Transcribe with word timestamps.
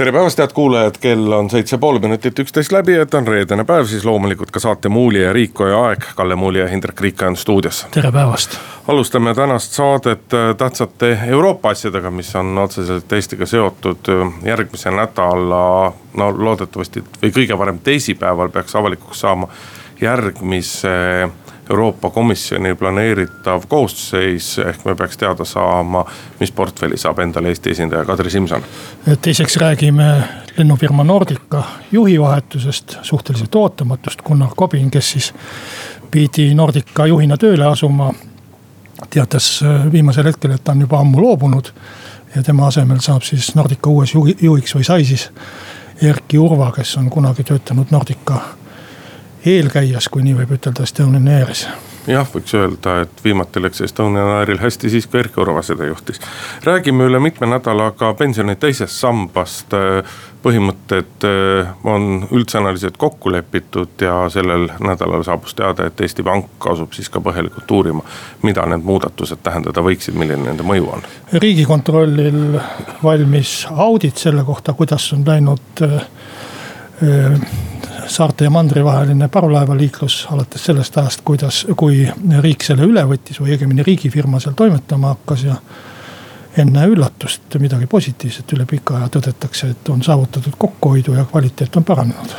tere 0.00 0.12
päevast, 0.12 0.38
head 0.38 0.52
kuulajad, 0.56 0.94
kell 1.00 1.32
on 1.36 1.50
seitse 1.52 1.76
pool 1.78 1.98
minutit 2.00 2.38
üksteist 2.40 2.72
läbi, 2.72 2.94
et 2.96 3.14
on 3.14 3.26
reedene 3.28 3.66
päev, 3.68 3.84
siis 3.84 4.04
loomulikult 4.08 4.48
ka 4.50 4.60
saate 4.62 4.88
Muuli 4.88 5.20
ja 5.20 5.32
Riikoja 5.36 5.76
aeg. 5.90 6.06
Kalle 6.16 6.38
Muuli 6.40 6.62
ja 6.62 6.68
Hindrek 6.68 7.00
Riik 7.04 7.20
on 7.26 7.36
stuudios. 7.36 7.82
tere 7.90 8.12
päevast. 8.12 8.56
alustame 8.88 9.34
tänast 9.34 9.76
saadet 9.76 10.34
äh, 10.34 10.54
tähtsate 10.56 11.18
Euroopa 11.26 11.70
asjadega, 11.70 12.10
mis 12.10 12.32
on 12.36 12.58
otseselt 12.58 13.12
Eestiga 13.12 13.46
seotud. 13.46 14.08
järgmise 14.44 14.90
nädala, 14.90 15.92
no 16.16 16.30
loodetavasti 16.38 17.04
või 17.22 17.34
kõige 17.36 17.58
varem 17.58 17.78
teisipäeval 17.84 18.48
peaks 18.48 18.76
avalikuks 18.76 19.20
saama 19.20 19.48
järgmise 20.00 21.28
Euroopa 21.70 22.10
Komisjoni 22.10 22.74
planeeritav 22.74 23.62
koosseis, 23.68 24.58
ehk 24.58 24.84
me 24.84 24.94
peaks 24.98 25.16
teada 25.16 25.44
saama, 25.44 26.04
mis 26.40 26.50
portfelli 26.52 26.98
saab 26.98 27.18
endale 27.22 27.48
Eesti 27.48 27.70
esindaja 27.70 28.04
Kadri 28.04 28.30
Simson. 28.30 28.62
teiseks 29.22 29.56
räägime 29.56 30.08
lennufirma 30.56 31.04
Nordica 31.04 31.62
juhi 31.92 32.20
vahetusest, 32.20 32.96
suhteliselt 33.02 33.54
ootamatust, 33.54 34.22
Gunnar 34.22 34.50
Kobin, 34.56 34.90
kes 34.90 35.10
siis 35.10 35.34
pidi 36.10 36.54
Nordica 36.54 37.06
juhina 37.06 37.36
tööle 37.36 37.66
asuma. 37.66 38.12
teatas 39.10 39.62
äh, 39.62 39.92
viimasel 39.92 40.24
hetkel, 40.24 40.50
et 40.50 40.64
ta 40.64 40.72
on 40.72 40.80
juba 40.80 40.98
ammu 41.00 41.22
loobunud 41.22 41.70
ja 42.34 42.42
tema 42.42 42.66
asemel 42.66 42.98
saab 43.00 43.22
siis 43.22 43.54
Nordica 43.54 43.90
uues 43.90 44.14
juhi, 44.14 44.36
juhiks 44.40 44.74
või 44.74 44.84
sai 44.84 45.04
siis 45.04 45.30
Erki 46.02 46.38
Urva, 46.38 46.72
kes 46.72 46.96
on 46.96 47.10
kunagi 47.10 47.44
töötanud 47.44 47.90
Nordica 47.90 48.40
eelkäijas, 49.46 50.08
kui 50.08 50.22
nii 50.26 50.36
võib 50.42 50.58
ütelda, 50.58 50.84
Estonian 50.88 51.28
Airis 51.28 51.66
jah, 52.08 52.28
võiks 52.34 52.54
öelda, 52.56 53.00
et 53.04 53.24
viimati 53.24 53.62
läks 53.62 53.80
Estonian 53.84 54.36
Airil 54.38 54.60
hästi 54.60 54.90
siis, 54.90 55.06
kui 55.06 55.20
Erki 55.20 55.40
Urva 55.40 55.62
seda 55.62 55.86
juhtis. 55.86 56.20
räägime 56.64 57.04
üle 57.04 57.20
mitme 57.20 57.46
nädalaga 57.46 58.14
pensioni 58.14 58.56
teisest 58.56 58.96
sambast. 58.96 59.76
põhimõtted 60.40 61.24
äh, 61.28 61.68
on 61.84 62.26
üldsõnaliselt 62.32 62.96
kokku 62.96 63.32
lepitud 63.32 64.00
ja 64.00 64.28
sellel 64.32 64.70
nädalal 64.80 65.22
saabus 65.22 65.52
teade, 65.54 65.86
et 65.86 66.00
Eesti 66.00 66.22
Pank 66.22 66.66
asub 66.70 66.94
siis 66.96 67.10
ka 67.12 67.20
põhjalikult 67.20 67.70
uurima, 67.70 68.00
mida 68.42 68.64
need 68.66 68.80
muudatused 68.80 69.42
tähendada 69.42 69.84
võiksid, 69.84 70.16
milline 70.16 70.46
nende 70.46 70.64
mõju 70.64 70.88
on. 70.94 71.04
riigikontrollil 71.32 72.56
valmis 73.02 73.66
audit 73.70 74.16
selle 74.16 74.44
kohta, 74.44 74.72
kuidas 74.72 75.12
on 75.12 75.26
läinud 75.28 75.84
äh, 75.84 76.00
äh, 77.04 77.50
saarte 78.06 78.44
ja 78.44 78.50
mandri 78.50 78.84
vaheline 78.84 79.28
parvlaevaliiklus 79.28 80.26
alates 80.30 80.64
sellest 80.64 80.98
ajast, 80.98 81.20
kuidas, 81.24 81.66
kui 81.76 82.04
riik 82.40 82.64
selle 82.64 82.86
üle 82.88 83.04
võttis 83.08 83.40
või 83.40 83.54
õigemini 83.54 83.86
riigifirma 83.86 84.40
seal 84.40 84.56
toimetama 84.58 85.14
hakkas 85.14 85.46
ja. 85.48 85.56
enne 86.58 86.82
üllatust 86.90 87.54
midagi 87.62 87.86
positiivset 87.86 88.52
üle 88.52 88.64
pika 88.66 88.96
aja 88.98 89.08
tõdetakse, 89.14 89.68
et 89.70 89.88
on 89.88 90.02
saavutatud 90.02 90.56
kokkuhoidu 90.58 91.14
ja 91.14 91.24
kvaliteet 91.24 91.76
on 91.76 91.84
paranenud. 91.84 92.32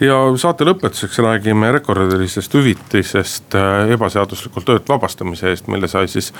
ja 0.00 0.18
saate 0.36 0.64
lõpetuseks 0.64 1.22
räägime 1.24 1.72
rekordilisest 1.72 2.54
hüvitisest 2.54 3.56
äh, 3.56 3.92
ebaseaduslikult 3.96 4.64
töölt 4.64 4.88
vabastamise 4.88 5.48
eest, 5.50 5.68
mille 5.72 5.88
sai 5.88 6.08
siis 6.08 6.32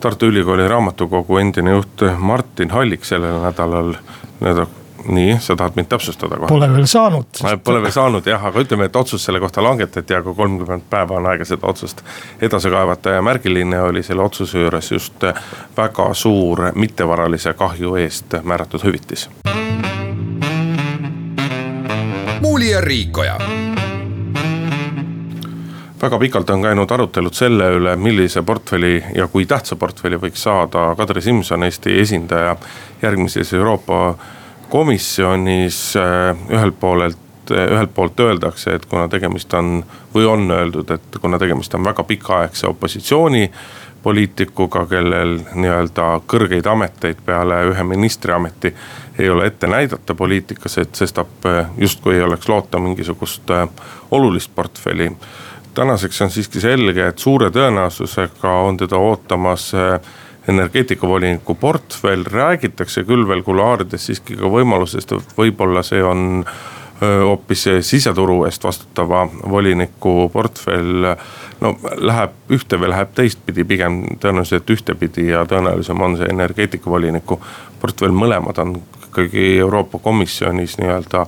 Tartu 0.00 0.26
Ülikooli 0.26 0.68
raamatukogu 0.68 1.38
endine 1.38 1.78
juht 1.78 2.02
Martin 2.18 2.70
Hallik 2.70 3.04
sellel 3.04 3.38
nädalal 3.46 3.94
nii-öelda 4.40 4.66
nii, 5.08 5.36
sa 5.40 5.56
tahad 5.56 5.76
mind 5.76 5.88
täpsustada 5.88 6.36
kohe? 6.36 6.48
Pole 6.48 6.68
veel 6.72 6.86
saanud. 6.86 7.40
Pole 7.64 7.82
veel 7.82 7.92
saanud 7.94 8.26
jah, 8.26 8.44
aga 8.50 8.62
ütleme, 8.64 8.88
et 8.90 8.96
otsus 8.96 9.24
selle 9.24 9.40
kohta 9.40 9.64
langetati, 9.64 10.14
aga 10.14 10.34
kolmkümmend 10.34 10.88
päeva 10.90 11.20
on 11.20 11.26
aega 11.32 11.44
seda 11.44 11.66
otsust 11.70 12.02
edasi 12.40 12.70
kaevata 12.70 13.16
ja 13.16 13.22
märgiline 13.22 13.80
oli 13.82 14.02
selle 14.02 14.22
otsuse 14.22 14.60
juures 14.64 14.92
just 14.92 15.28
väga 15.76 16.08
suur 16.14 16.70
mittevaralise 16.74 17.54
kahju 17.54 17.96
eest 18.02 18.38
määratud 18.42 18.84
hüvitis. 18.84 19.28
muuli 22.40 22.70
ja 22.70 22.80
Riikoja 22.80 23.38
väga 26.02 26.18
pikalt 26.18 26.50
on 26.50 26.62
käinud 26.62 26.90
arutelud 26.90 27.34
selle 27.34 27.70
üle, 27.78 27.96
millise 27.96 28.42
portfelli 28.42 29.04
ja 29.14 29.26
kui 29.32 29.46
tähtsa 29.46 29.76
portfelli 29.76 30.18
võiks 30.20 30.42
saada 30.46 30.90
Kadri 30.96 31.22
Simson, 31.22 31.64
Eesti 31.64 31.98
esindaja 32.00 32.56
järgmises 33.02 33.52
Euroopa 33.56 34.14
komisjonis 34.68 35.96
äh, 35.96 36.36
ühelt 36.50 36.80
poolelt 36.80 37.18
äh, 37.50 37.72
ühelt 37.72 37.94
poolt 37.94 38.20
öeldakse, 38.20 38.74
et 38.74 38.86
kuna 38.86 39.08
tegemist 39.08 39.54
on 39.54 39.84
või 40.14 40.26
on 40.26 40.50
öeldud, 40.50 40.90
et 40.90 41.18
kuna 41.20 41.38
tegemist 41.38 41.74
on 41.74 41.84
väga 41.84 42.04
pikaaegse 42.04 42.66
opositsiooni 42.66 43.50
poliitikuga, 44.02 44.84
kellel 44.86 45.40
nii-öelda 45.54 46.08
kõrgeid 46.30 46.66
ameteid 46.70 47.22
peale 47.26 47.62
ühe 47.72 47.84
ministriameti 47.84 48.74
ei 49.18 49.30
ole 49.30 49.46
ette 49.46 49.66
näidata 49.66 50.14
poliitikas, 50.14 50.78
et 50.78 50.94
sestap 50.94 51.46
äh, 51.46 51.66
justkui 51.78 52.14
ei 52.14 52.22
oleks 52.22 52.48
loota 52.48 52.78
mingisugust 52.78 53.50
olulist 54.10 54.54
portfelli. 54.54 55.12
tänaseks 55.74 56.22
on 56.22 56.30
siiski 56.30 56.60
selge, 56.60 57.06
et 57.06 57.18
suure 57.18 57.50
tõenäosusega 57.50 58.52
on 58.66 58.76
teda 58.76 58.96
ootamas 58.96 59.72
energeetikavoliniku 60.48 61.54
portfell, 61.54 62.24
räägitakse 62.30 63.04
küll 63.04 63.26
veel 63.28 63.42
kuluaarides 63.42 64.06
siiski 64.06 64.36
ka 64.38 64.50
võimalusest, 64.50 65.12
et 65.16 65.36
võib-olla 65.38 65.82
see 65.86 66.02
on 66.04 66.44
hoopis 67.00 67.64
siseturu 67.80 68.44
eest 68.44 68.64
vastutava 68.64 69.26
voliniku 69.50 70.30
portfell. 70.32 71.16
no 71.60 71.72
läheb 71.96 72.30
ühte 72.52 72.78
või 72.80 72.88
läheb 72.92 73.12
teistpidi, 73.14 73.64
pigem 73.64 74.02
tõenäoliselt 74.20 74.70
ühtepidi 74.70 75.28
ja 75.28 75.44
tõenäolisem 75.44 76.00
on 76.00 76.16
see 76.16 76.28
energeetikavoliniku 76.32 77.40
portfell, 77.80 78.12
mõlemad 78.12 78.58
on 78.58 78.76
ikkagi 79.08 79.58
Euroopa 79.58 79.98
Komisjonis 79.98 80.78
nii-öelda 80.78 81.26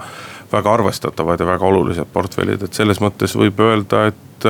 väga 0.52 0.72
arvestatavad 0.72 1.40
ja 1.40 1.46
väga 1.46 1.66
olulised 1.66 2.08
portfellid, 2.12 2.62
et 2.62 2.74
selles 2.74 3.00
mõttes 3.00 3.36
võib 3.36 3.60
öelda, 3.60 4.06
et 4.06 4.48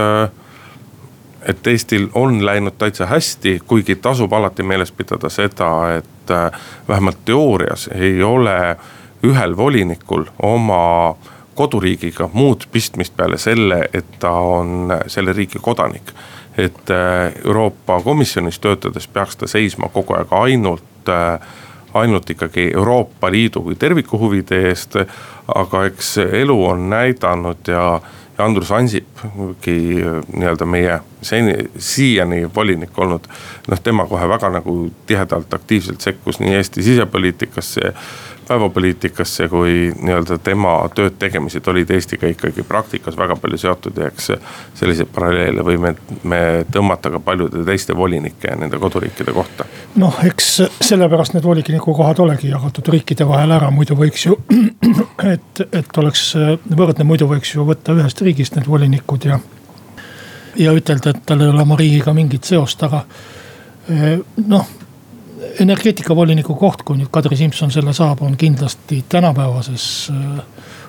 et 1.47 1.67
Eestil 1.67 2.09
on 2.15 2.47
läinud 2.47 2.75
täitsa 2.79 3.07
hästi, 3.07 3.61
kuigi 3.67 3.97
tasub 3.97 4.33
alati 4.33 4.63
meeles 4.63 4.93
pidada 4.93 5.29
seda, 5.29 5.71
et 5.97 6.31
äh, 6.31 6.51
vähemalt 6.89 7.19
teoorias 7.25 7.89
ei 7.95 8.23
ole 8.23 8.77
ühel 9.27 9.57
volinikul 9.57 10.25
oma 10.43 11.17
koduriigiga 11.55 12.29
muud 12.33 12.69
pistmist 12.73 13.17
peale 13.17 13.39
selle, 13.39 13.89
et 13.93 14.19
ta 14.19 14.31
on 14.31 14.93
selle 15.07 15.33
riigi 15.33 15.59
kodanik. 15.63 16.13
et 16.59 16.91
äh, 16.91 17.33
Euroopa 17.45 18.01
Komisjonis 18.03 18.59
töötades 18.59 19.09
peaks 19.09 19.37
ta 19.37 19.47
seisma 19.47 19.89
kogu 19.89 20.15
aeg 20.15 20.27
ainult 20.31 21.09
äh, 21.09 21.41
ainult 21.95 22.31
ikkagi 22.31 22.71
Euroopa 22.75 23.31
Liidu 23.31 23.63
kui 23.63 23.75
terviku 23.75 24.19
huvide 24.19 24.69
eest. 24.69 24.97
aga 25.55 25.85
eks 25.85 26.19
elu 26.19 26.65
on 26.67 26.91
näidanud 26.91 27.69
ja 27.69 27.85
ja 27.85 28.01
Andrus 28.39 28.71
Ansip, 28.73 29.23
kuigi 29.37 30.03
äh, 30.03 30.21
nii-öelda 30.33 30.67
meie 30.67 31.01
seni, 31.23 31.57
siiani 31.79 32.45
volinik 32.55 32.99
olnud. 32.99 33.27
noh, 33.69 33.81
tema 33.83 34.07
kohe 34.07 34.29
väga 34.29 34.51
nagu 34.55 34.77
tihedalt 35.07 35.55
aktiivselt 35.55 36.01
sekkus 36.01 36.41
nii 36.41 36.55
Eesti 36.55 36.83
sisepoliitikasse 36.83 37.93
päevapoliitikasse, 38.49 39.49
kui 39.49 39.93
nii-öelda 40.01 40.39
tema 40.45 40.73
tööd 40.95 41.19
tegemised 41.21 41.67
olid 41.69 41.91
Eestiga 41.91 42.29
ikkagi 42.31 42.63
praktikas 42.69 43.17
väga 43.19 43.37
palju 43.37 43.59
seotud 43.61 43.99
ja 44.01 44.09
eks 44.09 44.31
selliseid 44.79 45.11
paralleele 45.15 45.65
võime 45.65 45.93
me 46.29 46.41
tõmmata 46.73 47.13
ka 47.13 47.21
paljude 47.25 47.65
teiste 47.69 47.97
volinike 47.97 48.49
ja 48.51 48.57
nende 48.57 48.81
koduriikide 48.81 49.35
kohta. 49.37 49.67
noh, 50.01 50.17
eks 50.25 50.49
sellepärast 50.81 51.37
need 51.37 51.45
voliniku 51.45 51.95
kohad 51.95 52.23
olegi 52.25 52.49
jagatud 52.53 52.89
riikide 52.95 53.29
vahel 53.29 53.53
ära, 53.59 53.71
muidu 53.75 53.99
võiks 53.99 54.27
ju, 54.27 54.39
et, 55.35 55.65
et 55.69 56.03
oleks 56.03 56.33
võrdne, 56.77 57.05
muidu 57.05 57.29
võiks 57.29 57.55
ju 57.55 57.69
võtta 57.69 57.97
ühest 57.99 58.25
riigist 58.25 58.57
need 58.57 58.69
volinikud 58.69 59.29
ja. 59.29 59.41
ja 60.57 60.73
ütelda, 60.73 61.13
et 61.13 61.23
tal 61.27 61.45
ei 61.45 61.53
ole 61.53 61.63
oma 61.63 61.77
riigiga 61.77 62.17
mingit 62.17 62.49
seost, 62.49 62.83
aga 62.89 63.05
noh 64.47 64.78
energeetikavoliniku 65.61 66.55
koht, 66.59 66.83
kui 66.87 66.99
nüüd 66.99 67.11
Kadri 67.13 67.37
Simson 67.37 67.71
selle 67.75 67.93
saab, 67.97 68.23
on 68.23 68.37
kindlasti 68.37 69.05
tänapäevases 69.09 69.87
äh, 70.13 70.43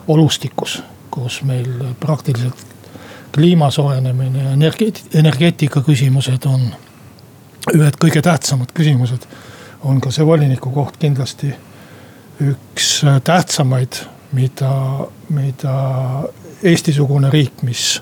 olustikus, 0.08 0.80
kus 1.12 1.42
meil 1.44 1.70
praktiliselt 2.00 2.66
kliima 3.36 3.72
soojenemine 3.72 4.44
ja 4.44 4.52
energeetika, 4.52 5.18
energeetika 5.20 5.82
küsimused 5.86 6.46
on 6.50 6.70
ühed 7.76 7.98
kõige 8.02 8.22
tähtsamad 8.26 8.74
küsimused. 8.74 9.28
on 9.84 10.02
ka 10.02 10.12
see 10.12 10.26
voliniku 10.26 10.72
koht 10.76 10.98
kindlasti 11.00 11.54
üks 12.42 13.04
äh, 13.04 13.22
tähtsamaid, 13.24 14.02
mida, 14.32 14.74
mida 15.30 15.76
Eesti-sugune 16.64 17.30
riik, 17.32 17.62
mis 17.64 18.02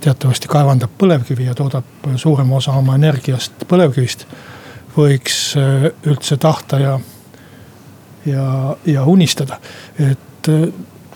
teatavasti 0.00 0.48
kaevandab 0.48 0.92
põlevkivi 0.98 1.48
ja 1.48 1.54
toodab 1.54 2.06
suurema 2.16 2.56
osa 2.56 2.72
oma 2.78 2.96
energiast 2.98 3.64
põlevkivist. 3.68 4.26
Võiks 4.96 5.38
üldse 6.06 6.36
tahta 6.40 6.80
ja, 6.82 6.98
ja, 8.26 8.46
ja 8.86 9.04
unistada, 9.04 9.60
et 9.98 10.52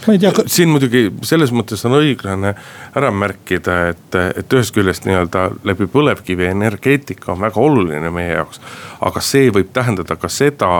ma 0.06 0.12
ei 0.12 0.18
tea. 0.18 0.32
siin 0.46 0.70
muidugi 0.72 1.04
selles 1.26 1.52
mõttes 1.54 1.82
on 1.86 1.96
õiglane 1.98 2.54
ära 2.98 3.10
märkida, 3.14 3.76
et, 3.92 4.18
et 4.42 4.56
ühest 4.56 4.74
küljest 4.74 5.06
nii-öelda 5.06 5.48
läbi 5.68 5.86
põlevkivi 5.90 6.48
energeetika 6.50 7.32
on 7.34 7.42
väga 7.44 7.60
oluline 7.60 8.10
meie 8.14 8.34
jaoks. 8.34 8.60
aga 9.00 9.22
see 9.24 9.50
võib 9.54 9.72
tähendada 9.72 10.16
ka 10.16 10.30
seda, 10.32 10.72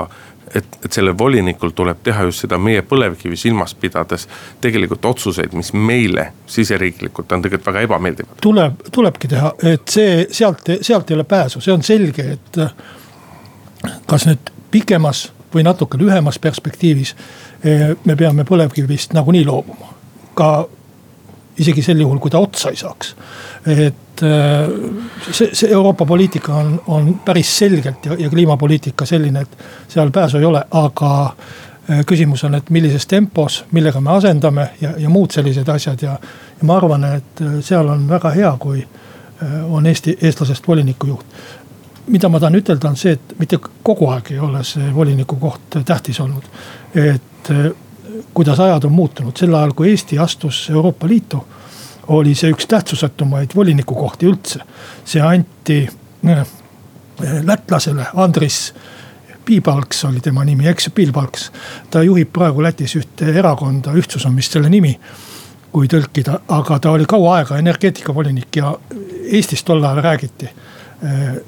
et, 0.55 0.79
et 0.85 0.93
sellel 0.93 1.19
volinikul 1.19 1.71
tuleb 1.77 2.03
teha 2.05 2.25
just 2.29 2.45
seda 2.45 2.59
meie 2.59 2.83
põlevkivi 2.83 3.37
silmas 3.37 3.75
pidades 3.75 4.29
tegelikult 4.61 5.05
otsuseid, 5.05 5.53
mis 5.53 5.73
meile 5.73 6.33
siseriiklikult 6.47 7.33
on 7.33 7.43
tegelikult 7.43 7.73
väga 7.73 7.87
ebameeldivad. 7.89 8.41
tuleb, 8.43 8.83
tulebki 8.93 9.29
teha, 9.29 9.53
et 9.75 9.89
see 9.89 10.27
sealt, 10.31 10.75
sealt 10.81 11.11
ei 11.11 11.21
ole 11.21 11.25
pääsu, 11.25 11.61
see 11.61 11.75
on 11.75 11.83
selge, 11.83 12.33
et 12.39 12.61
kas 14.07 14.27
nüüd 14.29 14.53
pikemas 14.71 15.31
või 15.55 15.65
natuke 15.67 15.99
lühemas 16.01 16.39
perspektiivis 16.39 17.17
Eh, 17.63 17.93
me 18.05 18.17
peame 18.19 18.43
põlevkivist 18.43 19.13
nagunii 19.15 19.45
loobuma. 19.47 19.93
ka 20.35 20.67
isegi 21.59 21.83
sel 21.83 22.01
juhul, 22.01 22.19
kui 22.19 22.31
ta 22.31 22.39
otsa 22.39 22.71
ei 22.71 22.77
saaks. 22.77 23.15
et 23.67 24.23
eh, 24.23 24.69
see, 25.31 25.51
see 25.53 25.71
Euroopa 25.71 26.07
poliitika 26.07 26.55
on, 26.55 26.83
on 26.87 27.15
päris 27.25 27.59
selgelt 27.59 28.07
ja, 28.07 28.17
ja 28.19 28.31
kliimapoliitika 28.31 29.07
selline, 29.07 29.41
et 29.41 29.59
seal 29.89 30.11
pääsu 30.11 30.39
ei 30.39 30.45
ole, 30.45 30.65
aga 30.71 31.13
eh, 31.89 32.05
küsimus 32.07 32.45
on, 32.45 32.55
et 32.55 32.71
millises 32.71 33.07
tempos, 33.07 33.65
millega 33.73 34.01
me 34.01 34.11
asendame 34.17 34.71
ja, 34.81 34.95
ja 34.99 35.09
muud 35.09 35.31
sellised 35.31 35.69
asjad 35.69 36.03
ja, 36.03 36.19
ja 36.59 36.69
ma 36.69 36.77
arvan, 36.77 37.05
et 37.21 37.47
seal 37.61 37.89
on 37.89 38.09
väga 38.09 38.37
hea, 38.37 38.57
kui 38.59 38.85
on 39.43 39.87
Eesti, 39.91 40.13
eestlasest 40.23 40.69
voliniku 40.69 41.07
juht 41.07 41.27
mida 42.07 42.29
ma 42.29 42.39
tahan 42.41 42.59
ütelda, 42.59 42.91
on 42.91 42.97
see, 42.99 43.17
et 43.17 43.33
mitte 43.39 43.59
kogu 43.83 44.07
aeg 44.11 44.33
ei 44.35 44.39
ole 44.43 44.63
see 44.67 44.91
voliniku 44.95 45.37
koht 45.43 45.79
tähtis 45.87 46.21
olnud. 46.21 46.47
et 46.95 47.51
kuidas 48.35 48.61
ajad 48.61 48.85
on 48.85 48.93
muutunud, 48.93 49.37
sel 49.37 49.55
ajal 49.55 49.75
kui 49.77 49.91
Eesti 49.91 50.19
astus 50.19 50.71
Euroopa 50.71 51.09
Liitu, 51.09 51.45
oli 52.09 52.35
see 52.35 52.51
üks 52.53 52.67
tähtsusetumaid 52.69 53.55
volinikukohti 53.55 54.27
üldse. 54.27 54.61
see 55.05 55.23
anti 55.23 55.89
äh, 56.29 56.47
lätlasele 57.43 58.07
Andris 58.15 58.75
Piibalks 59.45 60.05
oli 60.05 60.21
tema 60.21 60.45
nimi, 60.45 60.69
eks, 60.69 60.91
Piibalks. 60.95 61.53
ta 61.91 62.03
juhib 62.03 62.33
praegu 62.33 62.63
Lätis 62.63 62.97
ühte 62.97 63.33
erakonda, 63.39 63.93
Ühtsus 63.93 64.27
on 64.27 64.37
vist 64.37 64.53
selle 64.53 64.69
nimi, 64.71 64.93
kui 65.73 65.89
tõlkida, 65.89 66.39
aga 66.49 66.79
ta 66.79 66.91
oli 66.91 67.07
kaua 67.09 67.37
aega 67.37 67.59
energeetikavolinik 67.59 68.57
ja 68.57 68.77
Eestis 69.25 69.65
tol 69.65 69.85
ajal 69.85 70.03
räägiti 70.03 70.51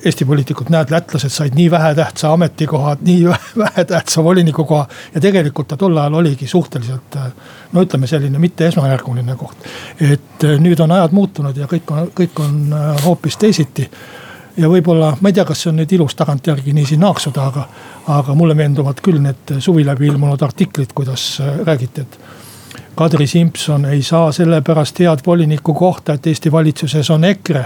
Eesti 0.04 0.24
poliitikud, 0.24 0.66
näed, 0.70 0.90
lätlased 0.90 1.30
said 1.30 1.54
nii 1.54 1.70
vähetähtsa 1.70 2.32
ametikoha, 2.32 2.96
nii 3.00 3.26
vähetähtsa 3.64 4.24
voliniku 4.24 4.64
koha. 4.64 4.86
ja 5.14 5.20
tegelikult 5.20 5.68
ta 5.68 5.76
tol 5.76 5.96
ajal 5.96 6.14
oligi 6.14 6.46
suhteliselt 6.46 7.16
äh, 7.16 7.28
no 7.72 7.82
ütleme, 7.82 8.06
selline 8.06 8.38
mitte 8.38 8.66
esmajärguline 8.66 9.36
koht. 9.36 9.56
et 10.00 10.44
äh, 10.44 10.58
nüüd 10.58 10.82
on 10.82 10.92
ajad 10.92 11.14
muutunud 11.14 11.56
ja 11.56 11.68
kõik 11.70 11.92
on, 11.94 12.10
kõik 12.20 12.40
on 12.42 12.74
hoopis 13.04 13.36
teisiti. 13.36 13.90
ja 14.56 14.68
võib-olla, 14.68 15.12
ma 15.20 15.30
ei 15.30 15.38
tea, 15.38 15.44
kas 15.44 15.62
see 15.62 15.70
on 15.70 15.78
nüüd 15.78 15.94
ilus 15.94 16.18
tagantjärgi 16.18 16.72
niiviisi 16.72 16.98
naaksuda, 16.98 17.46
aga, 17.46 17.68
aga 18.16 18.34
mulle 18.34 18.58
meenuvad 18.58 19.04
küll 19.06 19.22
need 19.22 19.54
suvi 19.58 19.86
läbi 19.86 20.10
ilmunud 20.10 20.42
artiklid, 20.42 20.90
kuidas 20.94 21.38
räägiti, 21.62 22.00
et. 22.00 22.18
Kadri 22.94 23.26
Simson 23.26 23.84
ei 23.84 24.02
saa 24.02 24.32
sellepärast 24.32 24.98
head 24.98 25.22
voliniku 25.26 25.74
kohta, 25.74 26.14
et 26.14 26.26
Eesti 26.26 26.52
valitsuses 26.52 27.10
on 27.10 27.24
EKRE 27.24 27.64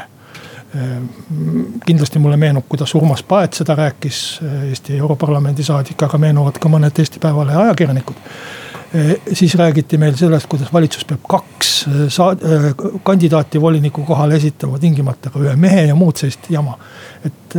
kindlasti 1.87 2.19
mulle 2.19 2.37
meenub, 2.37 2.65
kuidas 2.69 2.94
Urmas 2.94 3.23
Paet 3.23 3.53
seda 3.53 3.75
rääkis, 3.75 4.41
eh, 4.43 4.69
Eesti 4.69 4.97
Europarlamendi 4.99 5.65
saadik, 5.65 6.03
aga 6.03 6.19
meenuvad 6.19 6.59
ka 6.61 6.69
mõned 6.69 6.99
Eesti 6.99 7.20
Päevalehe 7.23 7.56
ajakirjanikud. 7.56 8.17
Eh, 8.94 9.15
siis 9.32 9.55
räägiti 9.55 9.99
meil 9.99 10.17
sellest, 10.17 10.47
kuidas 10.47 10.73
valitsus 10.73 11.05
peab 11.09 11.25
kaks 11.29 11.70
eh, 11.88 12.05
saad-, 12.12 12.44
kandidaati 13.03 13.61
voliniku 13.61 14.05
kohale 14.05 14.37
esitama 14.37 14.79
tingimata 14.79 15.31
ka 15.31 15.41
ühe 15.41 15.56
mehe 15.56 15.87
ja 15.88 15.94
muud 15.94 16.20
sellist 16.20 16.50
jama. 16.50 16.79
et 17.25 17.55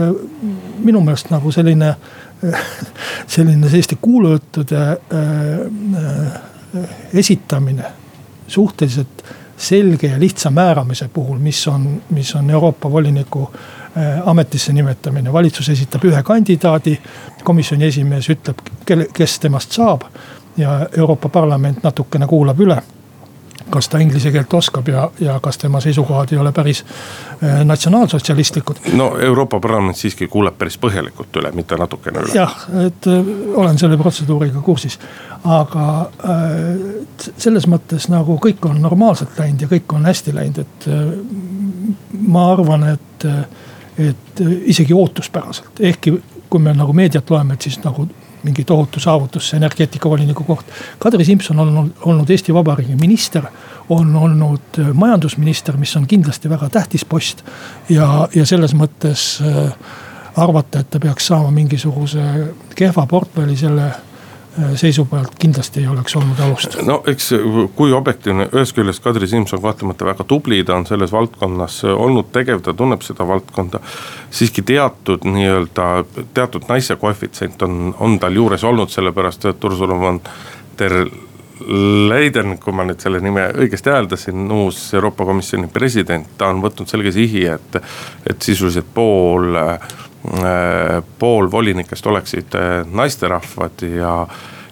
minu 0.85 1.01
meelest 1.01 1.29
nagu 1.33 1.51
selline, 1.51 1.95
selline 3.35 3.69
selliste 3.69 3.97
kuulujuttude 4.01 4.85
esitamine 7.13 7.83
suhteliselt 8.47 9.23
selge 9.59 10.07
ja 10.07 10.19
lihtsa 10.19 10.49
määramise 10.51 11.09
puhul, 11.13 11.37
mis 11.37 11.67
on, 11.67 12.01
mis 12.09 12.35
on 12.35 12.49
Euroopa 12.49 12.91
voliniku 12.91 13.49
äh, 13.53 14.21
ametisse 14.25 14.73
nimetamine, 14.73 15.33
valitsus 15.33 15.69
esitab 15.69 16.05
ühe 16.05 16.23
kandidaadi. 16.23 16.99
komisjoni 17.43 17.85
esimees 17.85 18.29
ütleb, 18.29 18.59
kelle, 18.85 19.07
kes 19.13 19.39
temast 19.39 19.71
saab 19.71 20.01
ja 20.57 20.87
Euroopa 20.97 21.29
Parlament 21.29 21.83
natukene 21.83 22.27
kuulab 22.27 22.59
üle 22.59 22.81
kas 23.69 23.89
ta 23.89 23.99
inglise 24.01 24.31
keelt 24.31 24.53
oskab 24.53 24.87
ja, 24.87 25.09
ja 25.19 25.39
kas 25.43 25.57
tema 25.57 25.81
seisukohad 25.81 26.33
ei 26.33 26.37
ole 26.37 26.51
päris 26.51 26.85
äh, 27.43 27.65
natsionaalsotsialistlikud. 27.65 28.75
no 28.93 29.17
Euroopa 29.17 29.59
Parlament 29.59 29.97
siiski 29.97 30.27
kuulab 30.27 30.57
päris 30.57 30.77
põhjalikult 30.77 31.41
üle, 31.41 31.51
mitte 31.51 31.77
natukene 31.77 32.23
üle. 32.25 32.33
jah, 32.35 32.55
et 32.85 33.07
äh, 33.07 33.33
olen 33.55 33.79
selle 33.79 33.97
protseduuriga 33.97 34.61
kursis, 34.65 34.99
aga 35.43 35.89
äh, 36.01 37.29
selles 37.37 37.67
mõttes 37.67 38.09
nagu 38.09 38.39
kõik 38.41 38.65
on 38.69 38.81
normaalselt 38.81 39.37
läinud 39.39 39.67
ja 39.67 39.71
kõik 39.71 39.95
on 39.95 40.09
hästi 40.09 40.35
läinud, 40.35 40.63
et 40.65 40.89
ma 42.27 42.51
arvan, 42.53 42.83
et, 42.95 43.25
et 43.97 44.41
isegi 44.71 44.93
ootuspäraselt, 44.93 45.79
ehkki 45.79 46.17
kui 46.49 46.61
me 46.61 46.73
nagu 46.73 46.93
meediat 46.93 47.29
loeme, 47.29 47.53
et 47.53 47.67
siis 47.67 47.77
nagu 47.83 48.07
mingi 48.43 48.63
tohutu 48.63 48.99
saavutus, 48.99 49.49
see 49.49 49.57
energeetikavoliniku 49.59 50.43
koht. 50.43 50.65
Kadri 50.99 51.25
Simson 51.25 51.59
on 51.59 51.93
olnud, 52.01 52.29
Eesti 52.29 52.53
Vabariigi 52.53 52.95
minister, 52.99 53.47
on 53.89 54.15
olnud 54.15 54.79
äh, 54.79 54.93
majandusminister, 54.93 55.77
mis 55.77 55.95
on 55.97 56.07
kindlasti 56.07 56.49
väga 56.49 56.69
tähtis 56.69 57.05
post. 57.05 57.43
ja, 57.89 58.27
ja 58.35 58.45
selles 58.45 58.75
mõttes 58.75 59.41
äh, 59.41 59.73
arvata, 60.35 60.79
et 60.79 60.89
ta 60.89 60.99
peaks 60.99 61.27
saama 61.27 61.51
mingisuguse 61.51 62.53
kehva 62.75 63.05
portfelli 63.07 63.57
selle 63.57 63.91
Äh, 64.57 64.75
seisu 64.75 65.05
pealt 65.05 65.35
kindlasti 65.39 65.83
ei 65.83 65.87
oleks 65.87 66.15
olnud 66.15 66.39
alust. 66.41 66.77
no 66.85 67.03
eks 67.07 67.29
kui 67.77 67.93
objektiivne, 67.93 68.47
ühest 68.49 68.73
küljest 68.73 69.03
Kadri 69.03 69.27
Simson 69.29 69.61
kahtlemata 69.61 70.07
väga 70.07 70.25
tubli, 70.25 70.63
ta 70.65 70.73
on 70.79 70.87
selles 70.89 71.13
valdkonnas 71.13 71.83
olnud 71.93 72.31
tegev, 72.33 72.63
ta 72.65 72.73
tunneb 72.73 73.05
seda 73.05 73.27
valdkonda. 73.29 73.79
siiski 74.31 74.65
teatud 74.65 75.27
nii-öelda, 75.29 75.87
teatud 76.33 76.65
naise 76.69 76.97
koefitsient 76.97 77.61
on, 77.61 77.93
on 77.99 78.19
tal 78.19 78.35
juures 78.35 78.63
olnud, 78.63 78.89
sellepärast 78.89 79.45
et 79.51 79.69
Ursula 79.69 79.99
von 79.99 80.21
der 80.79 81.05
Leiden, 82.09 82.57
kui 82.57 82.73
ma 82.73 82.85
nüüd 82.87 83.03
selle 83.03 83.19
nime 83.19 83.49
õigesti 83.51 83.91
hääldasin, 83.91 84.45
uus 84.55 84.93
Euroopa 84.95 85.25
Komisjoni 85.27 85.67
president, 85.67 86.29
ta 86.39 86.47
on 86.49 86.61
võtnud 86.63 86.87
selge 86.87 87.11
sihi, 87.11 87.43
et, 87.51 87.81
et 88.31 88.41
sisuliselt 88.41 88.87
pool 88.95 89.59
Äh, 89.59 89.79
pool 91.19 91.51
volinikest 91.51 92.07
oleksid 92.07 92.55
äh, 92.55 92.85
naisterahvad 92.91 93.81
ja, 93.81 94.27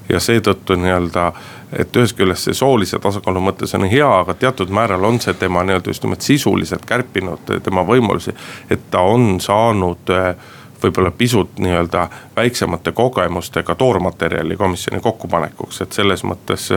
ja 0.09 0.19
seetõttu 0.19 0.75
nii-öelda 0.75 1.31
et 1.75 1.95
ühest 1.99 2.15
küljest 2.15 2.47
see 2.47 2.55
soolise 2.55 2.99
tasakaalu 3.03 3.41
mõttes 3.43 3.73
on 3.75 3.87
hea, 3.91 4.07
aga 4.21 4.35
teatud 4.39 4.71
määral 4.71 5.03
on 5.07 5.19
see 5.23 5.35
tema 5.39 5.63
nii-öelda 5.67 5.91
just 5.91 6.03
nimelt 6.03 6.23
sisuliselt 6.23 6.85
kärpinud 6.87 7.57
tema 7.63 7.83
võimalusi. 7.87 8.35
et 8.69 8.89
ta 8.91 9.01
on 9.07 9.39
saanud 9.43 10.11
äh, 10.15 10.35
võib-olla 10.83 11.11
pisut 11.11 11.59
nii-öelda 11.59 12.07
väiksemate 12.35 12.91
kogemustega 12.91 13.75
toormaterjali 13.75 14.57
komisjoni 14.57 15.01
kokkupanekuks, 15.01 15.81
et 15.81 15.93
selles 15.93 16.23
mõttes. 16.23 16.69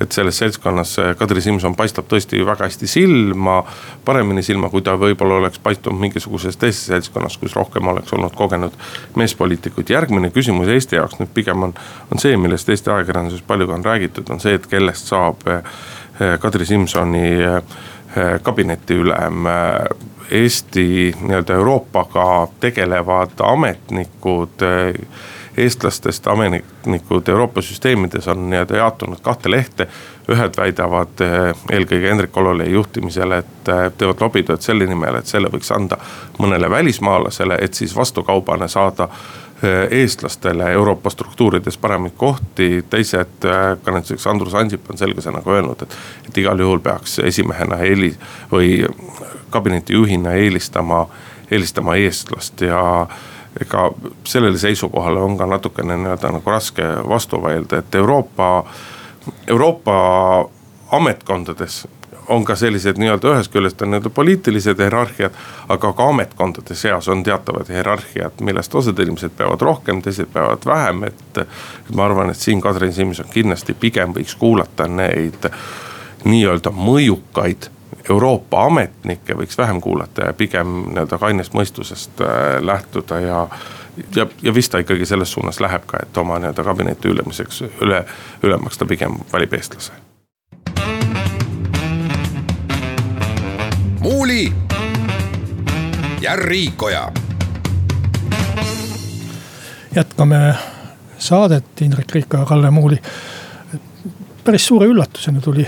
et 0.00 0.12
selles 0.12 0.38
seltskonnas 0.38 0.96
Kadri 1.18 1.40
Simson 1.40 1.74
paistab 1.76 2.06
tõesti 2.08 2.40
väga 2.46 2.64
hästi 2.64 2.86
silma, 2.86 3.62
paremini 4.04 4.42
silma, 4.42 4.68
kui 4.68 4.82
ta 4.82 4.96
võib-olla 4.96 5.34
oleks 5.34 5.58
paistnud 5.58 5.98
mingisuguses 6.00 6.56
teises 6.56 6.86
seltskonnas, 6.86 7.36
kus 7.36 7.56
rohkem 7.56 7.88
oleks 7.88 8.12
olnud 8.12 8.34
kogenud 8.36 8.72
meespoliitikuid. 9.16 9.90
järgmine 9.90 10.30
küsimus 10.30 10.68
Eesti 10.68 10.96
jaoks 10.96 11.20
nüüd 11.20 11.32
pigem 11.34 11.62
on, 11.62 11.74
on 12.12 12.18
see, 12.18 12.36
millest 12.36 12.68
Eesti 12.68 12.90
ajakirjanduses 12.90 13.42
palju 13.46 13.70
on 13.70 13.84
räägitud, 13.84 14.30
on 14.30 14.40
see, 14.40 14.54
et 14.54 14.66
kellest 14.66 15.06
saab 15.12 15.46
eh, 15.48 15.62
Kadri 16.40 16.66
Simsoni 16.66 17.26
eh, 17.40 17.62
kabinetiülem 18.42 19.46
Eesti 20.30 21.14
nii-öelda 21.20 21.54
Euroopaga 21.54 22.48
tegelevad 22.60 23.38
ametnikud 23.42 24.62
eestlastest 25.56 26.26
ametnikud 26.26 27.28
Euroopa 27.28 27.62
süsteemides 27.62 28.28
on 28.28 28.50
nii-öelda 28.50 28.76
jaotunud 28.76 29.20
kahte 29.22 29.50
lehte. 29.50 29.86
ühed 30.30 30.54
väidavad 30.56 31.20
eelkõige 31.72 32.06
Hendrik 32.06 32.36
Ololei 32.36 32.70
juhtimisel, 32.70 33.32
et 33.34 33.70
teevad 33.98 34.20
lobitööd 34.22 34.62
selle 34.62 34.86
nimel, 34.86 35.16
et 35.18 35.26
selle 35.26 35.50
võiks 35.50 35.72
anda 35.74 35.98
mõnele 36.38 36.70
välismaalasele, 36.70 37.56
et 37.60 37.74
siis 37.74 37.96
vastukaubana 37.96 38.68
saada 38.68 39.08
eestlastele 39.90 40.72
Euroopa 40.72 41.10
struktuurides 41.10 41.78
paremaid 41.78 42.12
kohti, 42.16 42.84
teised, 42.90 43.44
ka 43.82 43.92
näiteks 43.92 44.26
Andrus 44.26 44.54
Ansip 44.54 44.90
on 44.90 44.98
selge 44.98 45.20
sõnaga 45.20 45.52
öelnud, 45.52 45.82
et, 45.84 45.96
et 46.28 46.38
igal 46.40 46.60
juhul 46.60 46.80
peaks 46.80 47.18
esimehena 47.18 47.82
eeli- 47.84 48.16
või 48.52 48.86
kabineti 49.50 49.92
juhina 49.92 50.32
eelistama, 50.32 51.06
eelistama 51.50 51.96
eestlast 52.00 52.60
ja 52.64 53.06
ega 53.60 53.90
sellele 54.24 54.58
seisukohale 54.58 55.20
on 55.20 55.36
ka 55.38 55.46
natukene 55.46 55.96
nii-öelda 55.96 56.32
nagu 56.38 56.50
raske 56.50 56.86
vastu 57.08 57.42
vaielda, 57.42 57.82
et 57.82 57.94
Euroopa, 57.94 58.64
Euroopa 59.46 59.96
ametkondades 60.92 61.86
on 62.30 62.44
ka 62.44 62.54
sellised 62.56 62.98
nii-öelda 63.00 63.32
ühest 63.34 63.52
küljest 63.52 63.82
on 63.82 63.90
nii-öelda 63.90 64.10
poliitilised 64.14 64.78
hierarhiad, 64.78 65.34
aga 65.68 65.92
ka 65.92 66.08
ametkondade 66.12 66.74
seas 66.78 67.08
on 67.08 67.24
teatavad 67.26 67.68
hierarhiad, 67.68 68.38
millest 68.46 68.74
osad 68.74 68.98
inimesed 68.98 69.34
peavad 69.36 69.60
rohkem, 69.66 70.02
teised 70.02 70.30
peavad 70.32 70.66
vähem, 70.66 71.04
et. 71.10 71.42
ma 71.94 72.04
arvan, 72.04 72.30
et 72.30 72.38
siin 72.38 72.60
Kadri 72.60 72.92
Simson 72.92 73.26
kindlasti 73.30 73.74
pigem 73.74 74.14
võiks 74.14 74.36
kuulata 74.38 74.86
neid 74.88 75.50
nii-öelda 76.24 76.70
mõjukaid 76.70 77.70
Euroopa 78.10 78.64
ametnikke 78.66 79.34
võiks 79.36 79.58
vähem 79.58 79.80
kuulata 79.80 80.30
ja 80.30 80.32
pigem 80.32 80.76
nii-öelda 80.90 81.18
kainest 81.18 81.54
mõistusest 81.54 82.22
äh, 82.24 82.58
lähtuda 82.64 83.20
ja. 83.20 83.40
ja, 84.16 84.26
ja 84.42 84.54
vist 84.54 84.72
ta 84.72 84.82
ikkagi 84.82 85.06
selles 85.06 85.32
suunas 85.32 85.60
läheb 85.60 85.86
ka, 85.86 86.02
et 86.02 86.22
oma 86.22 86.38
nii-öelda 86.38 86.64
kabineti 86.64 87.10
ülemiseks, 87.12 87.64
üle, 87.80 88.04
ülemaks 88.42 88.78
ta 88.78 88.86
pigem 88.86 89.20
valib 89.32 89.58
eestlase. 89.58 90.09
Muuli 94.00 94.52
ja 96.20 96.36
Riikoja. 96.36 97.12
jätkame 99.96 100.54
saadet, 101.18 101.64
Indrek 101.80 102.12
Riiko 102.12 102.36
ja 102.36 102.44
Kalle 102.44 102.70
Muuli. 102.70 102.98
päris 104.44 104.66
suure 104.66 104.86
üllatusena 104.86 105.40
tuli 105.40 105.66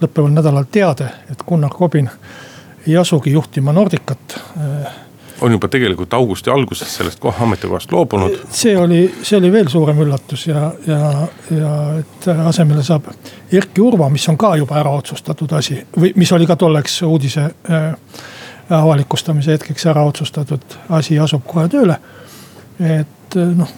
lõppeval 0.00 0.32
nädalal 0.32 0.64
teade, 0.72 1.08
et 1.30 1.42
Gunnar 1.48 1.70
Kobin 1.70 2.10
ei 2.86 2.96
asugi 2.96 3.32
juhtima 3.32 3.72
Nordicat. 3.72 4.40
On 5.40 5.52
juba 5.52 5.68
tegelikult 5.68 6.14
augusti 6.14 6.50
alguses 6.50 6.96
sellest 6.96 7.20
koha 7.20 7.44
ametikohast 7.44 7.92
loobunud. 7.92 8.38
see 8.50 8.76
oli, 8.78 9.02
see 9.22 9.38
oli 9.38 9.52
veel 9.52 9.68
suurem 9.68 10.00
üllatus 10.04 10.46
ja, 10.46 10.70
ja, 10.86 11.28
ja 11.50 11.72
et 12.00 12.28
asemele 12.46 12.82
saab 12.82 13.10
Erki 13.52 13.80
Urva, 13.80 14.08
mis 14.12 14.28
on 14.28 14.38
ka 14.38 14.56
juba 14.56 14.80
ära 14.80 14.92
otsustatud 14.96 15.52
asi 15.58 15.80
või 15.96 16.12
mis 16.16 16.32
oli 16.32 16.46
ka 16.46 16.56
tolleks 16.56 17.02
uudise 17.06 17.48
äh, 17.70 17.90
avalikustamise 18.70 19.52
hetkeks 19.52 19.86
ära 19.86 20.04
otsustatud 20.08 20.78
asi, 20.88 21.18
asub 21.18 21.44
kohe 21.46 21.68
tööle. 21.68 21.98
et 22.80 23.34
noh 23.36 23.74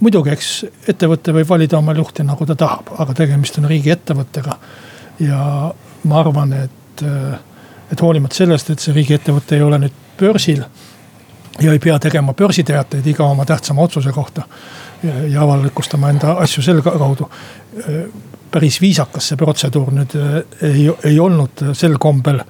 muidugi, 0.00 0.32
eks 0.34 0.50
ettevõte 0.88 1.34
võib 1.34 1.48
valida 1.48 1.78
omal 1.78 1.98
juhti 2.00 2.24
nagu 2.26 2.46
ta 2.46 2.56
tahab, 2.58 2.92
aga 3.02 3.14
tegemist 3.16 3.58
on 3.58 3.68
riigiettevõttega. 3.70 4.56
ja 5.20 5.40
ma 6.04 6.20
arvan, 6.20 6.52
et, 6.52 7.02
et 7.92 8.02
hoolimata 8.02 8.38
sellest, 8.40 8.70
et 8.70 8.80
see 8.80 8.94
riigiettevõte 8.96 9.58
ei 9.58 9.62
ole 9.66 9.80
nüüd 9.82 9.98
börsil. 10.20 10.64
ja 11.60 11.72
ei 11.72 11.78
pea 11.78 11.98
tegema 11.98 12.34
börsiteateid 12.34 13.06
iga 13.06 13.24
oma 13.24 13.44
tähtsama 13.44 13.82
otsuse 13.82 14.12
kohta. 14.12 14.42
ja 15.28 15.42
avalikustama 15.42 16.10
enda 16.10 16.32
asju 16.44 16.62
selle 16.62 16.82
kaudu. 16.82 17.30
päris 18.50 18.80
viisakas 18.80 19.28
see 19.28 19.36
protseduur 19.36 19.92
nüüd 19.94 20.14
ei, 20.62 20.88
ei 21.04 21.20
olnud 21.20 21.66
sel 21.72 21.98
kombel, 21.98 22.40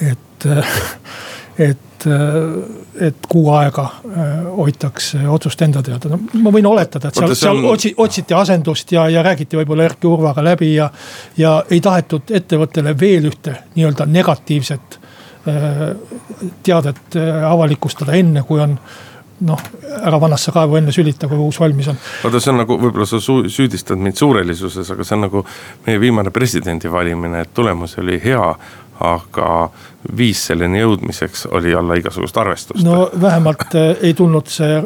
et, 0.00 0.46
et 1.68 1.86
et, 2.06 3.06
et 3.06 3.26
kuu 3.28 3.50
aega 3.52 3.82
äh, 3.82 4.30
hoitakse 4.56 5.20
otsust 5.28 5.62
enda 5.62 5.82
teada, 5.84 6.12
no 6.12 6.42
ma 6.44 6.52
võin 6.54 6.66
oletada, 6.66 7.10
et 7.10 7.18
seal, 7.18 7.34
seal 7.36 7.64
otsi, 7.68 7.92
otsiti 7.96 8.36
asendust 8.36 8.92
ja, 8.94 9.06
ja 9.10 9.24
räägiti 9.26 9.58
võib-olla 9.58 9.88
Erki 9.88 10.08
Urvaga 10.08 10.44
läbi 10.44 10.74
ja. 10.74 10.90
ja 11.36 11.58
ei 11.70 11.80
tahetud 11.80 12.32
ettevõttele 12.40 12.94
veel 13.00 13.28
ühte 13.30 13.56
nii-öelda 13.74 14.06
negatiivset 14.08 14.99
teadet 16.62 17.16
äh, 17.16 17.44
avalikustada 17.52 18.12
enne, 18.18 18.42
kui 18.46 18.60
on 18.60 18.76
noh, 19.40 19.62
ära 20.04 20.18
vanasse 20.20 20.52
kaevu 20.52 20.76
enne 20.76 20.92
sülita, 20.92 21.28
kui 21.28 21.38
uus 21.40 21.60
valmis 21.60 21.88
on. 21.88 21.96
vaata, 22.24 22.42
see 22.42 22.52
on 22.52 22.60
nagu, 22.60 22.76
võib-olla 22.82 23.08
sa 23.08 23.20
süüdistad 23.24 24.00
mind 24.00 24.20
suurelisuses, 24.20 24.92
aga 24.92 25.06
see 25.06 25.16
on 25.16 25.26
nagu 25.28 25.44
meie 25.86 26.00
viimane 26.02 26.32
presidendi 26.34 26.92
valimine, 26.92 27.46
et 27.46 27.54
tulemus 27.56 27.96
oli 28.02 28.20
hea 28.24 28.54
aga 29.00 29.70
viis 30.16 30.42
selleni 30.50 30.82
jõudmiseks 30.82 31.46
oli 31.56 31.72
alla 31.74 31.96
igasugust 31.96 32.36
arvestust. 32.36 32.84
no 32.84 33.08
vähemalt 33.20 33.74
äh, 33.74 33.94
ei 34.02 34.14
tulnud 34.14 34.48
see, 34.52 34.82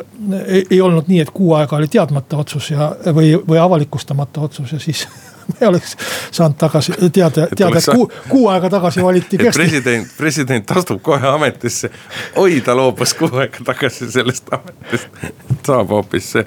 ei 0.70 0.80
olnud 0.80 1.11
nii, 1.11 1.20
et 1.25 1.34
kuu 1.34 1.54
aega 1.58 1.76
oli 1.76 1.90
teadmata 1.90 2.38
otsus 2.44 2.70
ja, 2.70 2.92
või, 3.11 3.34
või 3.49 3.58
avalikustamata 3.58 4.46
otsus 4.46 4.73
ja 4.73 4.78
siis 4.78 5.08
me 5.52 5.68
oleks 5.68 5.96
saanud 6.30 6.56
tagasi 6.60 6.92
teada, 7.08 7.48
teada, 7.56 7.78
et 7.78 7.90
kuu, 7.94 8.08
kuu 8.28 8.48
aega 8.52 8.70
tagasi 8.76 9.02
valiti 9.04 9.38
Kersti. 9.38 9.62
president, 9.62 10.14
president 10.16 10.76
astub 10.76 11.02
kohe 11.02 11.28
ametisse. 11.28 11.90
oi, 12.36 12.60
ta 12.64 12.76
loobus 12.76 13.14
kuu 13.18 13.32
aega 13.42 13.66
tagasi 13.72 14.10
sellest 14.12 14.52
ametist, 14.54 15.20
saab 15.66 15.94
hoopis 15.94 16.32
see 16.36 16.46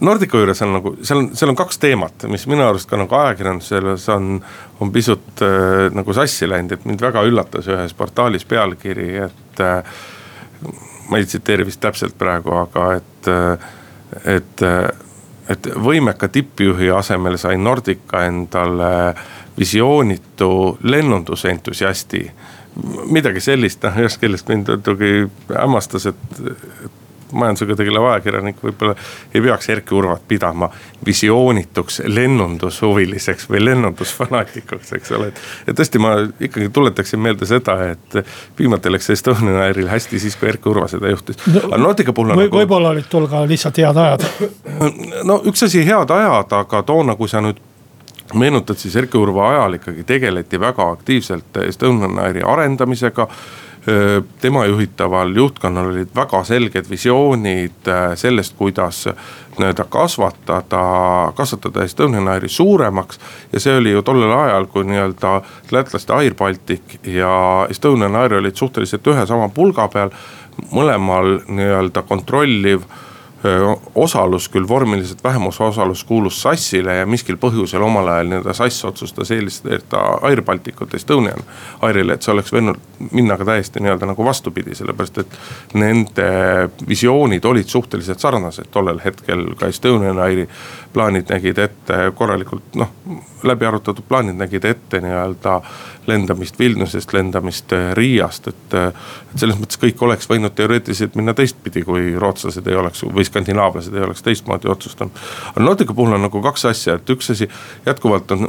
Nordica 0.00 0.36
juures 0.36 0.60
on 0.62 0.74
nagu, 0.76 0.92
seal 1.02 1.22
on, 1.22 1.30
seal 1.36 1.50
on 1.50 1.56
kaks 1.56 1.78
teemat, 1.80 2.26
mis 2.28 2.44
minu 2.50 2.66
arust 2.66 2.88
ka 2.90 2.98
nagu 3.00 3.16
ajakirjanduses 3.16 4.08
on, 4.12 4.34
on 4.80 4.92
pisut 4.92 5.40
äh, 5.44 5.86
nagu 5.96 6.12
sassi 6.16 6.48
läinud, 6.48 6.74
et 6.76 6.84
mind 6.84 7.00
väga 7.00 7.22
üllatas 7.24 7.70
ühes 7.72 7.96
portaalis 7.96 8.44
pealkiri, 8.48 9.08
et 9.24 9.64
äh,. 9.64 9.96
ma 11.08 11.20
ei 11.20 11.26
tsiteeri 11.26 11.64
vist 11.64 11.80
täpselt 11.80 12.16
praegu, 12.18 12.52
aga 12.58 12.90
et 12.98 13.30
äh,, 13.32 13.66
et, 14.36 14.62
äh, 14.62 14.88
et 15.48 15.68
võimeka 15.74 16.28
tippjuhi 16.32 16.90
asemel 16.90 17.38
sai 17.38 17.56
Nordica 17.56 18.24
endale 18.26 19.14
visioonitu 19.58 20.78
lennundusentusiasti. 20.82 22.22
Midagi 23.08 23.40
sellist, 23.40 23.82
noh 23.86 24.00
ühest 24.02 24.20
küljest 24.20 24.50
mind 24.52 24.68
natuke 24.68 25.12
hämmastas, 25.48 26.10
et, 26.10 26.40
et 26.50 26.95
majandusega 27.32 27.76
tegelev 27.78 28.06
ajakirjanik 28.10 28.62
võib-olla 28.62 28.94
ei 29.34 29.42
peaks 29.42 29.68
Erki 29.74 29.94
Urvat 29.94 30.22
pidama 30.28 30.68
visioonituks 31.06 32.02
lennundushuviliseks 32.06 33.48
või 33.50 33.64
lennundusfanaatikuks, 33.64 34.92
eks 34.98 35.14
ole. 35.16 35.32
et 35.66 35.78
tõesti, 35.78 36.02
ma 36.02 36.14
ikkagi 36.40 36.68
tuletaksin 36.74 37.22
meelde 37.22 37.48
seda, 37.48 37.78
et 37.92 38.18
viimati 38.58 38.92
läks 38.92 39.10
Estonian 39.14 39.60
Airil 39.66 39.90
hästi 39.90 40.20
siis, 40.22 40.36
kui 40.36 40.50
Erki 40.52 40.70
Urva 40.72 40.88
seda 40.90 41.10
juhtis 41.12 41.40
no,. 41.46 41.66
aga 41.68 41.82
Nordica 41.82 42.16
puhul 42.16 42.34
on 42.34 42.42
või, 42.42 42.50
nagu.... 42.50 42.60
võib-olla 42.62 42.94
olid 42.96 43.08
tol 43.10 43.28
ka 43.30 43.44
lihtsalt 43.48 43.80
head 43.82 44.02
ajad. 44.04 44.26
no 45.24 45.40
üks 45.46 45.66
asi, 45.66 45.84
head 45.86 46.12
ajad, 46.14 46.58
aga 46.62 46.82
toona, 46.86 47.16
kui 47.18 47.30
sa 47.30 47.42
nüüd 47.44 47.62
meenutad, 48.34 48.78
siis 48.78 48.96
Erki 48.96 49.18
Urva 49.18 49.50
ajal 49.50 49.78
ikkagi 49.78 50.04
tegeleti 50.04 50.60
väga 50.60 50.90
aktiivselt 50.90 51.62
Estonian 51.66 52.18
Airi 52.18 52.42
arendamisega 52.42 53.28
tema 54.40 54.64
juhitaval 54.66 55.36
juhtkonnal 55.36 55.86
olid 55.92 56.08
väga 56.14 56.40
selged 56.44 56.88
visioonid 56.90 57.86
äh, 57.88 58.16
sellest, 58.18 58.56
kuidas 58.58 59.04
nii-öelda 59.58 59.84
kasvatada, 59.88 60.80
kasvatada 61.36 61.84
Estonian 61.84 62.28
Airi 62.28 62.48
suuremaks. 62.48 63.20
ja 63.52 63.60
see 63.60 63.76
oli 63.76 63.90
ju 63.90 64.02
tollel 64.02 64.32
ajal, 64.32 64.66
kui 64.66 64.84
nii-öelda 64.84 65.40
lätlaste 65.70 66.12
Air 66.12 66.34
Baltic 66.34 66.98
ja 67.04 67.66
Estonian 67.70 68.16
Air 68.16 68.34
olid 68.34 68.56
suhteliselt 68.56 69.06
ühe 69.06 69.26
sama 69.26 69.48
pulga 69.48 69.88
peal. 69.88 70.10
mõlemal 70.72 71.40
nii-öelda 71.48 72.02
kontrolliv 72.02 72.82
osalus, 73.94 74.48
küll 74.48 74.68
vormiliselt 74.68 75.24
vähemusosalus 75.24 76.04
kuulus 76.04 76.42
SAS-ile 76.42 76.94
ja 76.96 77.06
miskil 77.06 77.36
põhjusel 77.36 77.82
omal 77.84 78.08
ajal 78.08 78.30
nii-öelda 78.30 78.54
SAS 78.56 78.84
otsustas 78.88 79.30
eelistada 79.30 80.00
Air 80.26 80.42
Balticut 80.42 80.94
Estonian 80.94 81.44
Airile, 81.84 82.16
et 82.16 82.24
see 82.24 82.32
oleks 82.32 82.52
võinud 82.54 82.80
minna 83.12 83.36
ka 83.36 83.44
täiesti 83.44 83.82
nii-öelda 83.84 84.08
nagu 84.08 84.24
vastupidi, 84.24 84.74
sellepärast 84.74 85.18
et. 85.22 85.38
Nende 85.76 86.26
visioonid 86.88 87.44
olid 87.44 87.68
suhteliselt 87.68 88.20
sarnased 88.20 88.70
tollel 88.72 89.00
hetkel 89.04 89.50
ka 89.58 89.68
Estonian 89.68 90.18
Airi 90.18 90.48
plaanid 90.92 91.28
nägid 91.30 91.58
ette 91.60 91.98
korralikult 92.16 92.74
noh, 92.80 92.94
läbi 93.44 93.68
arutatud 93.68 94.04
plaanid 94.08 94.40
nägid 94.40 94.64
ette 94.64 95.00
nii-öelda 95.04 95.60
lendamist 96.08 96.58
Vilniusest, 96.58 97.12
lendamist 97.12 97.72
äh, 97.72 97.92
Riiast, 97.96 98.48
et. 98.48 98.74
Äh, 98.74 98.92
et 99.36 99.42
selles 99.42 99.58
mõttes 99.60 99.76
kõik 99.76 100.00
oleks 100.00 100.30
võinud 100.30 100.54
teoreetiliselt 100.56 101.16
minna 101.18 101.34
teistpidi, 101.36 101.82
kui 101.84 102.14
rootslased 102.16 102.66
ei 102.70 102.76
oleks 102.78 103.02
või 103.04 103.24
skandinaavlased 103.26 103.94
ei 103.94 104.06
oleks 104.06 104.24
teistmoodi 104.24 104.70
otsustanud. 104.72 105.18
aga 105.50 105.64
Nordica 105.64 105.94
puhul 105.94 106.16
on 106.16 106.24
nagu 106.24 106.40
kaks 106.42 106.64
asja, 106.72 106.94
et 106.96 107.10
üks 107.10 107.30
asi 107.34 107.48
jätkuvalt 107.86 108.32
on 108.32 108.48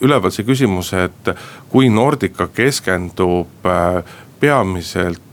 üleval 0.00 0.30
see 0.30 0.46
küsimus, 0.46 0.92
et 0.94 1.32
kui 1.72 1.90
Nordica 1.90 2.46
keskendub 2.54 3.66
äh, 3.66 4.04
peamiselt 4.40 5.27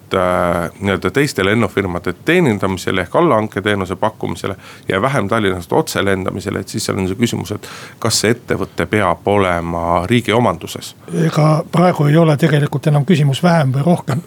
nii-öelda 0.80 1.12
teiste 1.12 1.46
lennufirmade 1.46 2.14
teenindamisele 2.26 3.02
ehk 3.02 3.16
allhanketeenuse 3.16 3.96
pakkumisele. 3.96 4.56
ja 4.90 5.02
vähem 5.02 5.28
Tallinnast 5.28 5.74
otse 5.74 6.06
lendamisele, 6.06 6.60
et 6.60 6.68
siis 6.68 6.86
seal 6.86 6.98
on 6.98 7.08
see 7.08 7.20
küsimus, 7.20 7.52
et 7.56 7.70
kas 8.00 8.20
see 8.22 8.32
ettevõte 8.36 8.86
peab 8.86 9.28
olema 9.28 10.06
riigi 10.06 10.34
omanduses. 10.34 10.96
ega 11.26 11.64
praegu 11.72 12.06
ei 12.06 12.18
ole 12.18 12.38
tegelikult 12.38 12.88
enam 12.88 13.06
küsimus 13.06 13.44
vähem 13.44 13.74
või 13.74 13.86
rohkem, 13.86 14.22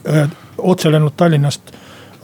otselennud 0.59 1.13
Tallinnast 1.17 1.73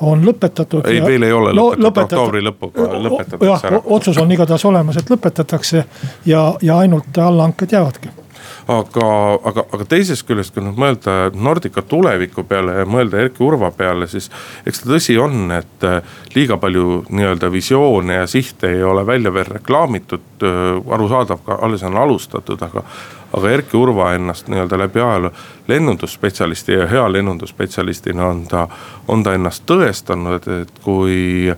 on 0.00 0.26
lõpetatud. 0.26 0.87
ei, 0.87 1.02
veel 1.02 1.23
ei 1.23 1.33
ole 1.33 1.54
no, 1.54 1.71
lõpetatud, 1.73 2.18
oktoobri 2.18 2.42
lõpuga 2.42 2.88
lõpetatakse 3.06 3.71
ära. 3.71 3.80
otsus 3.85 4.18
on 4.18 4.33
igatahes 4.33 4.64
olemas, 4.64 4.97
et 4.97 5.11
lõpetatakse 5.11 5.85
ja, 6.26 6.54
ja 6.62 6.78
ainult 6.78 7.18
allhanked 7.18 7.73
jäävadki 7.73 8.24
aga, 8.69 9.09
aga, 9.51 9.65
aga 9.73 9.87
teisest 9.89 10.27
küljest, 10.29 10.55
kui 10.55 10.65
nüüd 10.65 10.79
mõelda 10.81 11.17
Nordica 11.35 11.83
tuleviku 11.83 12.45
peale 12.49 12.79
ja 12.81 12.87
mõelda 12.89 13.21
Erki 13.23 13.45
Urva 13.45 13.71
peale, 13.75 14.09
siis 14.11 14.31
eks 14.67 14.83
ta 14.83 14.93
tõsi 14.93 15.19
on, 15.21 15.51
et 15.55 15.87
äh, 15.89 16.01
liiga 16.35 16.59
palju 16.63 17.05
nii-öelda 17.11 17.51
visioone 17.53 18.21
ja 18.23 18.27
sihte 18.31 18.73
ei 18.77 18.83
ole 18.85 19.07
välja 19.07 19.33
veel 19.35 19.51
reklaamitud. 19.59 20.27
Äh, 20.43 20.95
arusaadav, 20.97 21.45
ka 21.47 21.59
alles 21.63 21.85
on 21.87 21.97
alustatud, 22.01 22.63
aga, 22.63 22.85
aga 23.35 23.55
Erki 23.59 23.77
Urva 23.81 24.13
ennast 24.15 24.51
nii-öelda 24.53 24.81
läbi 24.85 25.03
ajaloo 25.05 25.33
lennundusspetsialisti 25.69 26.73
ja 26.73 26.87
hea 26.87 27.07
lennundusspetsialistina 27.13 28.27
on 28.27 28.45
ta, 28.47 28.69
on 29.09 29.23
ta 29.23 29.35
ennast 29.35 29.65
tõestanud, 29.67 30.45
et 30.61 30.79
kui 30.85 31.49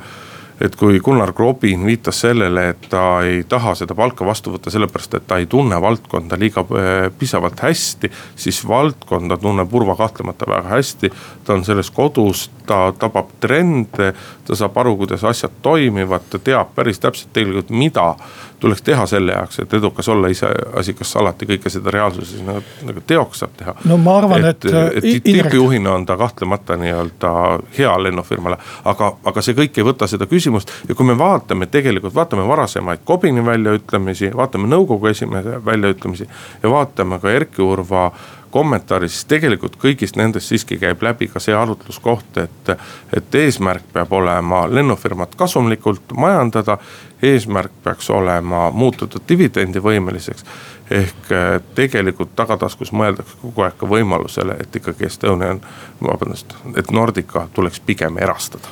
et 0.61 0.77
kui 0.77 1.01
Gunnar 1.05 1.33
Grobin 1.37 1.85
viitas 1.87 2.21
sellele, 2.25 2.69
et 2.73 2.89
ta 2.91 3.21
ei 3.27 3.43
taha 3.49 3.75
seda 3.77 3.95
palka 3.95 4.25
vastu 4.27 4.55
võtta 4.55 4.73
sellepärast, 4.73 5.19
et 5.19 5.27
ta 5.29 5.39
ei 5.41 5.49
tunne 5.51 5.79
valdkonda 5.83 6.39
liiga 6.41 6.65
äh, 6.65 6.95
piisavalt 7.19 7.61
hästi. 7.61 8.11
siis 8.37 8.63
valdkonda 8.69 9.37
tunneb 9.37 9.75
Urva 9.75 9.97
kahtlemata 9.97 10.49
väga 10.49 10.69
hästi, 10.69 11.11
ta 11.45 11.55
on 11.55 11.65
selles 11.65 11.91
kodus, 11.91 12.51
ta 12.67 12.93
tabab 12.99 13.37
trende, 13.41 14.13
ta 14.47 14.57
saab 14.57 14.79
aru, 14.79 14.97
kuidas 14.97 15.25
asjad 15.25 15.61
toimivad, 15.63 16.25
ta 16.31 16.39
teab 16.39 16.75
päris 16.75 17.01
täpselt 17.01 17.33
tegelikult, 17.33 17.71
mida 17.71 18.15
tuleks 18.61 18.83
teha 18.83 19.07
selle 19.07 19.33
jaoks, 19.33 19.59
et 19.63 19.75
edukas 19.75 20.09
olla, 20.09 20.29
iseasi, 20.33 20.95
kas 20.97 21.17
alati 21.21 21.49
kõike 21.49 21.71
seda 21.73 21.93
reaalsuses 21.93 22.43
nagu, 22.47 22.63
nagu 22.89 23.03
teoks 23.07 23.43
saab 23.43 23.57
teha. 23.59 23.75
no 23.85 23.99
ma 24.01 24.17
arvan, 24.21 24.45
et, 24.51 24.65
et, 24.65 24.97
et 25.03 25.25
tippjuhina 25.25 25.93
on 25.93 26.07
ta 26.07 26.17
kahtlemata 26.17 26.77
nii-öelda 26.81 27.33
hea 27.79 27.93
lennufirmale, 28.03 28.59
aga, 28.85 29.13
aga 29.25 29.45
see 29.45 29.57
kõik 29.59 29.77
ei 29.77 29.87
võta 29.87 30.09
seda 30.11 30.29
küsimust. 30.31 30.73
ja 30.89 30.95
kui 30.95 31.09
me 31.09 31.19
vaatame 31.19 31.69
tegelikult, 31.73 32.15
vaatame 32.15 32.47
varasemaid 32.49 33.05
Kobini 33.05 33.45
väljaütlemisi, 33.45 34.33
vaatame 34.37 34.71
nõukogu 34.73 35.11
esimehe 35.13 35.61
väljaütlemisi 35.65 36.29
ja 36.63 36.71
vaatame 36.73 37.21
ka 37.21 37.31
Erki 37.31 37.63
Urva 37.63 38.11
kommentaari, 38.51 39.09
siis 39.09 39.25
tegelikult 39.25 39.77
kõigist 39.81 40.17
nendest 40.17 40.53
siiski 40.53 40.79
käib 40.81 41.03
läbi 41.03 41.29
ka 41.29 41.41
see 41.43 41.55
arutluskoht, 41.57 42.39
et, 42.43 42.71
et 43.17 43.35
eesmärk 43.35 43.85
peab 43.93 44.13
olema 44.13 44.67
lennufirmat 44.71 45.35
kasumlikult 45.35 46.17
majandada. 46.17 46.79
eesmärk 47.23 47.73
peaks 47.83 48.11
olema 48.11 48.71
muutuda 48.71 49.21
dividendivõimeliseks 49.29 50.45
ehk 50.91 51.31
tegelikult 51.75 52.35
tagataskus 52.37 52.93
mõeldakse 52.93 53.39
kogu 53.43 53.63
aeg 53.63 53.79
ka 53.79 53.89
võimalusele, 53.89 54.57
et 54.61 54.77
ikkagi 54.77 55.07
Estonian, 55.07 55.61
vabandust, 56.03 56.55
et 56.77 56.91
Nordica 56.91 57.49
tuleks 57.55 57.81
pigem 57.81 58.19
erastada 58.19 58.69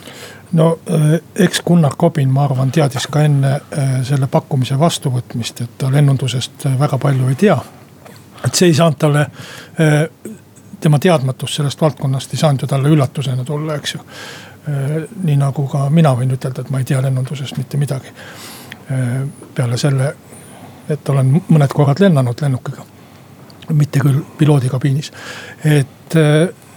no 0.52 0.78
eh, 0.86 1.20
eks 1.34 1.62
Gunnar 1.66 1.94
Kobin, 1.96 2.32
ma 2.32 2.44
arvan, 2.44 2.70
teadis 2.70 3.06
ka 3.10 3.24
enne 3.26 3.54
eh, 3.56 3.96
selle 4.06 4.28
pakkumise 4.30 4.78
vastuvõtmist, 4.78 5.64
et 5.64 5.78
ta 5.78 5.90
lennundusest 5.92 6.68
väga 6.78 6.98
palju 6.98 7.32
ei 7.32 7.40
tea 7.46 7.58
et 8.44 8.54
see 8.54 8.70
ei 8.70 8.74
saanud 8.74 8.98
talle, 9.00 9.26
äh, 9.80 10.32
tema 10.80 10.98
teadmatus 10.98 11.56
sellest 11.56 11.80
valdkonnast 11.80 12.34
ei 12.34 12.40
saanud 12.40 12.62
ju 12.62 12.68
talle 12.68 12.90
üllatusena 12.92 13.44
tulla, 13.44 13.76
eks 13.80 13.94
ju. 13.94 14.00
Äh, 14.68 14.96
nii 15.24 15.36
nagu 15.40 15.66
ka 15.68 15.88
mina 15.90 16.14
võin 16.16 16.34
ütelda, 16.36 16.64
et 16.64 16.72
ma 16.72 16.80
ei 16.80 16.88
tea 16.88 17.02
lennundusest 17.04 17.58
mitte 17.60 17.80
midagi. 17.80 18.12
Äh, 18.92 19.22
peale 19.54 19.78
selle, 19.80 20.14
et 20.88 21.08
olen 21.08 21.32
mõned 21.48 21.72
korrad 21.72 22.00
lennanud 22.04 22.44
lennukiga, 22.44 22.84
mitte 23.72 24.02
küll 24.04 24.20
piloodikabiinis, 24.38 25.12
et 25.64 26.18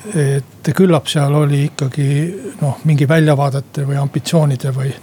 et 0.07 0.69
küllap 0.71 1.09
seal 1.11 1.33
oli 1.35 1.65
ikkagi 1.65 2.05
noh, 2.61 2.77
mingi 2.87 3.03
väljavaadete 3.09 3.83
või 3.89 3.97
ambitsioonide 3.99 4.71
või 4.71 4.93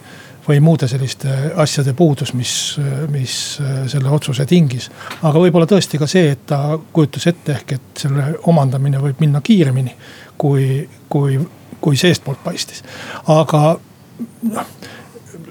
või 0.48 0.60
muude 0.60 0.88
selliste 0.88 1.32
asjade 1.60 1.94
puudus, 1.96 2.34
mis, 2.36 2.52
mis 3.12 3.36
selle 3.90 4.10
otsuse 4.12 4.46
tingis. 4.46 4.90
aga 5.22 5.40
võib-olla 5.40 5.68
tõesti 5.70 6.00
ka 6.00 6.08
see, 6.10 6.32
et 6.34 6.46
ta 6.46 6.78
kujutas 6.92 7.26
ette 7.30 7.56
ehk, 7.56 7.76
et 7.78 8.04
selle 8.04 8.30
omandamine 8.50 9.00
võib 9.00 9.22
minna 9.24 9.40
kiiremini, 9.44 9.94
kui, 10.38 10.88
kui, 11.08 11.38
kui 11.80 11.96
seestpoolt 11.96 12.44
paistis. 12.44 12.84
aga 13.32 13.62
noh, 14.50 14.76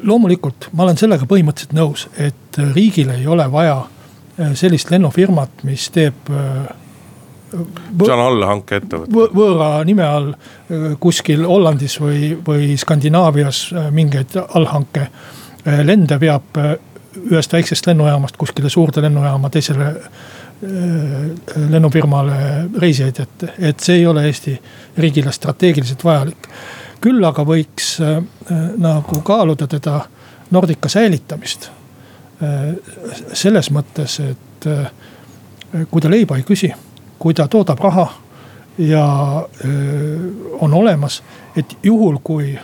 loomulikult 0.04 0.70
ma 0.74 0.86
olen 0.88 1.00
sellega 1.00 1.28
põhimõtteliselt 1.30 1.76
nõus, 1.78 2.08
et 2.18 2.62
riigil 2.76 3.10
ei 3.16 3.28
ole 3.28 3.50
vaja 3.52 3.82
sellist 4.58 4.92
lennufirmat, 4.92 5.64
mis 5.68 5.90
teeb 5.94 6.30
see 7.54 8.14
on 8.14 8.22
allhankeettevõte. 8.24 9.26
võõra 9.36 9.70
nime 9.88 10.06
all 10.06 10.30
äh, 10.34 10.94
kuskil 11.00 11.46
Hollandis 11.48 12.00
või, 12.02 12.34
või 12.48 12.78
Skandinaavias 12.80 13.66
äh, 13.74 13.90
mingeid 13.94 14.36
allhanke 14.44 15.08
äh, 15.08 15.82
lende 15.86 16.20
veab 16.22 16.62
ühest 17.24 17.54
väiksest 17.54 17.88
lennujaamast 17.88 18.38
kuskile 18.42 18.72
suurde 18.74 19.04
lennujaama 19.06 19.52
teisele 19.54 19.92
lennufirmale 21.70 22.36
reisijaid, 22.80 23.18
et, 23.20 23.44
et 23.72 23.82
see 23.84 23.98
ei 24.00 24.06
ole 24.08 24.22
Eesti 24.30 24.54
riigile 24.98 25.32
strateegiliselt 25.36 26.06
vajalik. 26.08 26.48
küll 27.04 27.26
aga 27.28 27.44
võiks 27.44 27.98
nagu 28.80 29.20
kaaluda 29.28 29.68
teda 29.68 29.98
Nordica 30.56 30.90
säilitamist 30.90 31.68
selles 33.34 33.70
mõttes, 33.76 34.22
et 34.24 34.70
kui 35.92 36.02
ta 36.02 36.10
leiba 36.10 36.40
ei 36.40 36.48
küsi 36.48 36.72
kui 37.24 37.34
ta 37.34 37.48
toodab 37.48 37.80
raha 37.80 38.08
ja 38.78 39.06
on 40.60 40.74
olemas, 40.74 41.22
et 41.56 41.78
juhul, 41.84 42.18
kui 42.24 42.58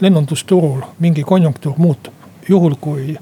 lennundusturul 0.00 0.84
mingi 0.98 1.24
konjunktuur 1.26 1.74
muutub, 1.78 2.14
juhul 2.48 2.76
kui 2.80 3.16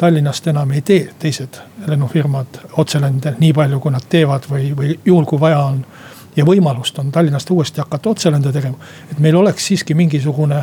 Tallinnast 0.00 0.46
enam 0.48 0.70
ei 0.72 0.80
tee 0.80 1.10
teised 1.18 1.58
lennufirmad 1.86 2.60
otselende 2.80 3.34
nii 3.40 3.50
palju, 3.52 3.80
kui 3.84 3.92
nad 3.92 4.06
teevad 4.08 4.46
või, 4.48 4.70
või 4.76 4.94
juhul, 5.04 5.26
kui 5.28 5.40
vaja 5.40 5.58
on. 5.60 5.82
ja 6.36 6.44
võimalust 6.46 6.98
on 6.98 7.10
Tallinnast 7.12 7.50
uuesti 7.50 7.82
hakata 7.82 8.10
otselende 8.10 8.52
tegema, 8.52 8.78
et 9.10 9.18
meil 9.18 9.36
oleks 9.36 9.66
siiski 9.66 9.94
mingisugune 9.94 10.62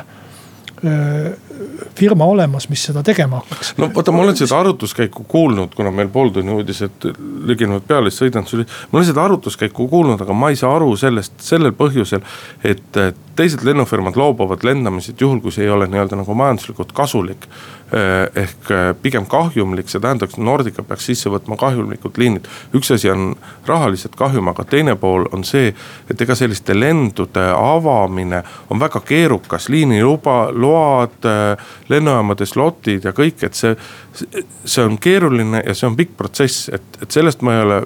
firma 1.97 2.25
olemas, 2.29 2.69
mis 2.71 2.83
seda 2.89 3.03
tegema 3.05 3.41
hakkaks. 3.41 3.73
no 3.81 3.89
vaata, 3.95 4.15
ma 4.15 4.23
olen 4.25 4.37
seda 4.39 4.59
arutluskäiku 4.61 5.25
kuulnud, 5.27 5.75
kuna 5.75 5.91
meil 5.91 6.11
pooltunni 6.13 6.53
uudised 6.53 7.09
lüginevad 7.49 7.87
peale, 7.87 8.11
siis 8.13 8.25
sõidan 8.25 8.47
sulle. 8.49 8.67
ma 8.91 8.99
olen 8.99 9.09
seda 9.11 9.25
arutluskäiku 9.25 9.87
kuulnud, 9.91 10.21
aga 10.25 10.37
ma 10.37 10.51
ei 10.53 10.59
saa 10.59 10.75
aru 10.75 10.93
sellest 10.99 11.39
sellel 11.51 11.75
põhjusel, 11.77 12.25
et 12.63 13.01
teised 13.37 13.63
lennufirmad 13.65 14.17
loobuvad 14.17 14.63
lendamisest 14.65 15.21
juhul, 15.21 15.39
kui 15.43 15.53
see 15.53 15.67
ei 15.67 15.73
ole 15.73 15.87
nii-öelda 15.91 16.17
nagu 16.19 16.35
majanduslikult 16.37 16.93
kasulik. 16.97 17.47
Eh, 17.87 18.43
ehk 18.43 18.71
eh, 18.75 18.89
pigem 19.01 19.25
kahjumlik, 19.31 19.87
see 19.87 20.01
tähendaks, 20.03 20.35
Nordica 20.43 20.83
peaks 20.83 21.05
sisse 21.07 21.31
võtma 21.31 21.55
kahjumlikud 21.59 22.17
liinid. 22.19 22.47
üks 22.75 22.91
asi 22.91 23.07
on 23.13 23.29
rahaliselt 23.65 24.17
kahjum, 24.19 24.49
aga 24.51 24.65
teine 24.67 24.97
pool 24.99 25.23
on 25.31 25.45
see, 25.47 25.69
et 26.09 26.21
ega 26.21 26.35
selliste 26.35 26.75
lendude 26.75 27.45
avamine 27.55 28.41
on 28.69 28.81
väga 28.83 28.99
keerukas, 29.07 29.69
liiniluba, 29.71 30.49
load, 30.51 31.23
eh, 31.23 31.69
lennujaamade 31.87 32.45
slotid 32.45 33.07
ja 33.07 33.15
kõik, 33.15 33.43
et 33.43 33.55
see. 33.55 33.75
see 34.65 34.83
on 34.83 34.97
keeruline 34.97 35.61
ja 35.61 35.73
see 35.77 35.87
on 35.87 35.95
pikk 35.95 36.17
protsess, 36.17 36.69
et, 36.73 37.01
et 37.01 37.11
sellest 37.11 37.43
ma 37.45 37.53
ei 37.53 37.61
ole 37.61 37.81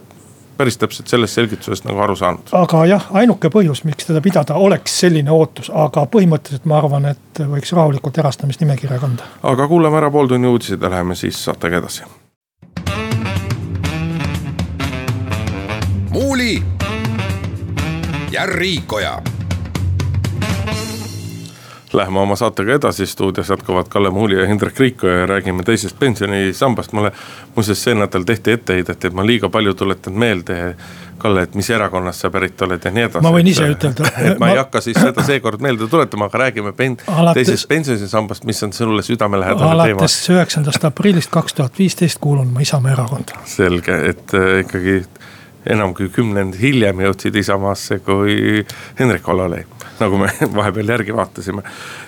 päris 0.62 0.78
täpselt 0.78 1.10
sellest 1.10 1.40
selgitusest 1.40 1.88
nagu 1.90 2.00
aru 2.06 2.16
saanud. 2.16 2.54
aga 2.54 2.86
jah, 2.86 3.08
ainuke 3.18 3.50
põhjus, 3.54 3.84
miks 3.88 4.06
teda 4.06 4.22
pidada, 4.22 4.60
oleks 4.62 5.00
selline 5.04 5.34
ootus, 5.34 5.72
aga 5.74 6.06
põhimõtteliselt 6.14 6.70
ma 6.70 6.78
arvan, 6.78 7.10
et 7.16 7.42
võiks 7.50 7.74
rahulikult 7.78 8.22
erastamisnimekirja 8.22 9.00
kanda. 9.02 9.30
aga 9.44 9.68
kuulame 9.68 9.98
ära 9.98 10.12
pooltunni 10.14 10.52
uudised 10.52 10.82
ja 10.82 10.94
läheme 10.94 11.18
siis 11.18 11.44
saatega 11.46 11.82
edasi. 11.82 12.06
muuli 16.12 16.64
ja 18.32 18.46
Riikoja 18.46 19.22
Läheme 21.94 22.20
oma 22.20 22.36
saatega 22.36 22.74
edasi, 22.74 23.06
stuudios 23.06 23.50
jätkavad 23.50 23.86
Kalle 23.90 24.10
Muuli 24.10 24.40
ja 24.40 24.48
Hindrek 24.48 24.80
Riikoja 24.80 25.16
ja 25.18 25.26
räägime 25.26 25.64
teisest 25.64 26.00
pensionisambast. 26.00 26.92
mulle 26.92 27.12
muuseas 27.56 27.84
see 27.84 27.96
nädal 27.96 28.24
tehti 28.24 28.52
etteheidet, 28.52 29.06
et 29.06 29.14
ma 29.14 29.26
liiga 29.26 29.50
palju 29.50 29.74
tuletan 29.74 30.14
meelde. 30.14 30.76
Kalle, 31.18 31.44
et 31.44 31.56
mis 31.56 31.70
erakonnast 31.70 32.24
sa 32.24 32.30
pärit 32.34 32.62
oled 32.62 32.86
ja 32.86 32.92
nii 32.92 33.04
edasi. 33.04 33.22
ma 33.22 33.32
võin 33.36 33.48
ise 33.52 33.68
ütelda. 33.70 34.08
et 34.32 34.40
ma 34.40 34.50
ei 34.50 34.58
hakka 34.58 34.82
siis 34.82 34.98
seda 34.98 35.22
seekord 35.24 35.62
meelde 35.62 35.88
tuletama, 35.88 36.32
aga 36.32 36.46
räägime 36.46 36.72
pen, 36.74 36.96
alates, 37.08 37.36
teisest 37.38 37.68
pensionisambast, 37.70 38.48
mis 38.50 38.64
on 38.64 38.74
sulle 38.74 39.04
südamelähedane 39.06 39.68
teema. 39.84 39.84
alates 39.84 40.16
üheksandast 40.34 40.88
aprillist 40.88 41.30
kaks 41.30 41.60
tuhat 41.60 41.78
viisteist 41.80 42.18
kuulun 42.24 42.48
ma 42.56 42.64
Isamaa 42.66 42.96
erakonda. 42.96 43.44
selge, 43.46 44.00
et 44.10 44.34
äh, 44.34 44.64
ikkagi 44.64 45.04
enam 45.70 45.94
kui 45.94 46.10
kümnend 46.10 46.58
hiljem 46.62 47.04
jõudsid 47.06 47.38
Isamaasse 47.38 48.00
kui 48.06 48.66
Hendrik 49.00 49.28
Hololei, 49.28 49.66
nagu 50.02 50.20
me 50.22 50.30
vahepeal 50.60 50.96
järgi 50.98 51.16
vaatasime. 51.16 51.64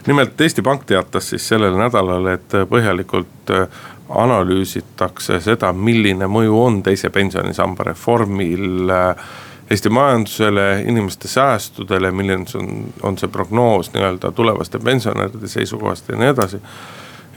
nimelt 0.08 0.42
Eesti 0.42 0.62
Pank 0.62 0.86
teatas 0.90 1.30
siis 1.34 1.48
sellel 1.48 1.78
nädalal, 1.80 2.28
et 2.34 2.58
põhjalikult 2.70 3.54
äh, 3.54 3.68
analüüsitakse 4.10 5.40
seda, 5.42 5.72
milline 5.74 6.28
mõju 6.28 6.60
on 6.60 6.84
teise 6.84 7.10
pensionisamba 7.14 7.92
reformil 7.94 8.92
äh, 8.92 9.34
Eesti 9.72 9.90
majandusele, 9.90 10.84
inimeste 10.86 11.28
säästudele, 11.28 12.12
milline 12.12 12.46
on, 12.56 12.94
on 13.02 13.18
see 13.18 13.30
prognoos 13.32 13.94
nii-öelda 13.94 14.32
tulevaste 14.36 14.80
pensionäride 14.80 15.48
seisukohast 15.48 16.10
ja 16.10 16.20
nii 16.20 16.34
edasi. 16.34 16.60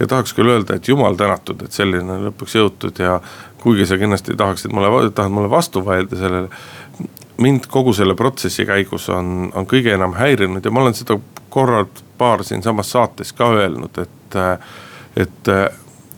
ja 0.00 0.06
tahaks 0.06 0.34
küll 0.36 0.50
öelda, 0.52 0.76
et 0.76 0.88
jumal 0.88 1.14
tänatud, 1.16 1.62
et 1.64 1.72
selline 1.72 2.18
lõpuks 2.26 2.58
jõutud 2.58 2.98
ja 3.00 3.20
kuigi 3.62 3.86
sa 3.86 3.96
kindlasti 3.98 4.36
tahaksid 4.36 4.74
mulle, 4.74 5.10
tahad 5.10 5.32
mulle 5.32 5.50
vastu 5.50 5.84
vaielda 5.84 6.16
sellele. 6.16 6.48
Mind 7.42 7.66
kogu 7.70 7.92
selle 7.92 8.14
protsessi 8.14 8.66
käigus 8.66 9.08
on, 9.12 9.50
on 9.54 9.66
kõige 9.68 9.94
enam 9.94 10.14
häirinud 10.16 10.64
ja 10.64 10.70
ma 10.70 10.82
olen 10.82 10.96
seda 10.96 11.18
korrad 11.52 12.02
paar 12.18 12.44
siinsamas 12.44 12.90
saates 12.90 13.32
ka 13.36 13.50
öelnud, 13.58 13.98
et, 13.98 14.38
et 15.16 15.52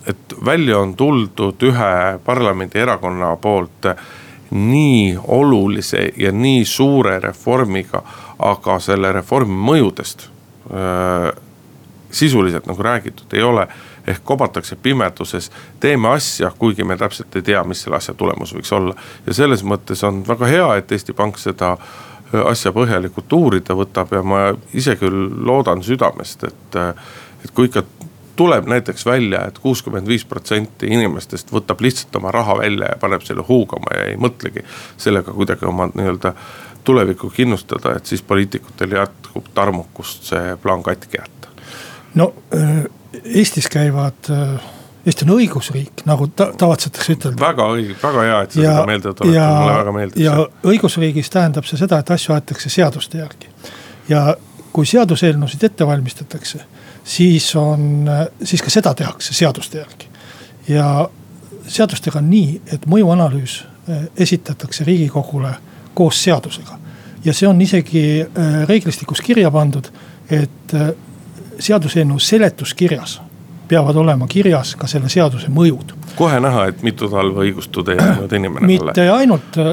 et 0.08 0.34
välja 0.44 0.78
on 0.78 0.94
tuldud 0.96 1.62
ühe 1.68 2.18
parlamendierakonna 2.24 3.34
poolt 3.36 3.90
nii 4.50 5.18
olulise 5.26 6.08
ja 6.16 6.32
nii 6.32 6.64
suure 6.64 7.18
reformiga, 7.20 8.00
aga 8.38 8.78
selle 8.80 9.12
reformi 9.12 9.58
mõjudest 9.68 10.24
äh, 10.72 11.28
sisuliselt 12.10 12.66
nagu 12.66 12.82
räägitud 12.82 13.36
ei 13.36 13.42
ole. 13.44 13.66
Ehk 14.08 14.24
kobatakse 14.24 14.76
pimeduses, 14.82 15.50
teeme 15.80 16.08
asja, 16.08 16.50
kuigi 16.58 16.84
me 16.84 16.96
täpselt 16.96 17.36
ei 17.36 17.42
tea, 17.42 17.62
mis 17.64 17.84
selle 17.84 17.98
asja 18.00 18.14
tulemus 18.14 18.54
võiks 18.56 18.72
olla. 18.74 18.94
ja 19.26 19.34
selles 19.34 19.64
mõttes 19.64 20.04
on 20.06 20.22
väga 20.28 20.50
hea, 20.50 20.68
et 20.80 20.92
Eesti 20.92 21.16
Pank 21.16 21.38
seda 21.38 21.76
asja 22.48 22.72
põhjalikult 22.76 23.32
uurida 23.32 23.76
võtab 23.76 24.12
ja 24.12 24.22
ma 24.22 24.42
ise 24.76 24.96
küll 25.00 25.30
loodan 25.48 25.82
südamest, 25.84 26.44
et, 26.44 26.78
et 27.44 27.54
kui 27.54 27.70
ikka 27.70 27.84
tuleb 28.38 28.68
näiteks 28.70 29.06
välja 29.06 29.40
et, 29.40 29.56
et 29.56 29.58
kuuskümmend 29.58 30.06
viis 30.06 30.24
protsenti 30.28 30.86
inimestest 30.94 31.50
võtab 31.52 31.80
lihtsalt 31.82 32.16
oma 32.20 32.30
raha 32.34 32.58
välja 32.60 32.92
ja 32.92 32.98
paneb 33.00 33.24
selle 33.26 33.42
huugama 33.48 33.96
ja 33.96 34.04
ei 34.12 34.18
mõtlegi 34.20 34.62
sellega 34.96 35.34
kuidagi 35.34 35.66
oma 35.66 35.88
nii-öelda 35.94 36.34
tulevikku 36.84 37.30
kindlustada, 37.34 37.96
et 37.96 38.06
siis 38.06 38.22
poliitikutel 38.22 38.94
jätkub 38.96 39.50
tarmukust 39.54 40.30
see 40.30 40.54
plaan 40.62 40.82
katki 40.82 41.18
jätta. 41.18 41.50
no 42.14 42.32
äh, 42.54 42.84
Eestis 43.24 43.68
käivad 43.72 44.28
äh, 44.30 44.58
Eesti 45.06 45.24
on 45.24 45.36
õigusriik, 45.38 46.02
nagu 46.04 46.26
ta, 46.36 46.50
tavatsetakse 46.58 47.14
ütelda. 47.14 47.40
väga 47.40 47.68
õige, 47.72 47.94
väga 48.02 48.24
hea, 48.26 48.40
et 48.44 48.56
sa 48.56 48.60
ja, 48.60 48.72
seda 48.74 48.88
meelde 48.90 49.12
tuletad, 49.14 49.54
mulle 49.54 49.76
väga 49.78 49.94
meeldib 49.96 50.20
ja 50.20 50.34
see. 50.34 50.48
ja 50.48 50.72
õigusriigis 50.72 51.30
tähendab 51.32 51.68
see 51.68 51.80
seda, 51.80 52.00
et 52.02 52.10
asju 52.10 52.34
aetakse 52.34 52.72
seaduste 52.72 53.22
järgi. 53.22 53.48
ja 54.08 54.24
kui 54.72 54.86
seaduseelnõusid 54.86 55.64
ette 55.64 55.86
valmistatakse 55.86 56.60
siis 57.08 57.56
on, 57.56 58.10
siis 58.44 58.62
ka 58.62 58.70
seda 58.70 58.94
tehakse 58.94 59.34
seaduste 59.34 59.78
järgi. 59.78 60.08
ja 60.68 61.08
seadustega 61.68 62.18
on 62.18 62.30
nii, 62.30 62.60
et 62.72 62.86
mõjuanalüüs 62.86 63.62
eh, 63.88 64.04
esitatakse 64.16 64.84
riigikogule 64.84 65.54
koos 65.94 66.22
seadusega. 66.24 66.78
ja 67.24 67.32
see 67.32 67.48
on 67.48 67.60
isegi 67.60 68.04
eh, 68.20 68.58
reeglistikus 68.68 69.20
kirja 69.24 69.50
pandud, 69.50 69.88
et 70.30 70.74
seaduseelnõu 71.58 72.18
seletuskirjas 72.18 73.20
peavad 73.68 73.96
olema 73.96 74.26
kirjas 74.26 74.74
ka 74.76 74.88
selle 74.88 75.08
seaduse 75.12 75.50
mõjud. 75.52 75.94
kohe 76.16 76.40
näha, 76.40 76.64
et 76.72 76.82
mitu 76.82 77.08
talve 77.08 77.44
õigust 77.44 77.70
tudeerinud 77.72 78.32
inimene. 78.32 78.66
mitte 78.66 79.04
ainult 79.10 79.58
äh, 79.60 79.72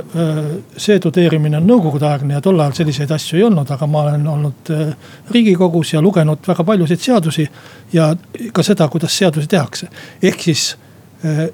see 0.78 1.00
tudeerimine 1.00 1.58
on 1.58 1.68
nõukogudeaegne 1.70 2.38
ja 2.38 2.42
tol 2.42 2.60
ajal 2.60 2.76
selliseid 2.82 3.12
asju 3.12 3.40
ei 3.40 3.44
olnud, 3.48 3.72
aga 3.72 3.88
ma 3.88 4.04
olen 4.04 4.28
olnud 4.28 4.72
äh, 4.76 4.96
riigikogus 5.32 5.94
ja 5.94 6.02
lugenud 6.02 6.48
väga 6.48 6.64
paljusid 6.64 7.00
seadusi. 7.00 7.48
ja 7.94 8.16
ka 8.54 8.64
seda, 8.64 8.88
kuidas 8.88 9.18
seadusi 9.18 9.48
tehakse, 9.48 9.88
ehk 10.24 10.44
siis 10.50 10.76
äh, 11.26 11.48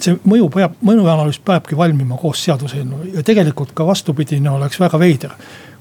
see 0.00 0.18
mõju 0.28 0.50
peab, 0.52 0.76
mõjuanalüüs 0.84 1.40
peabki 1.44 1.76
valmima 1.76 2.18
koos 2.20 2.44
seaduseelnõu 2.44 3.14
ja 3.14 3.24
tegelikult 3.24 3.72
ka 3.74 3.86
vastupidine 3.86 4.50
oleks 4.50 4.80
väga 4.80 5.00
veider. 5.00 5.32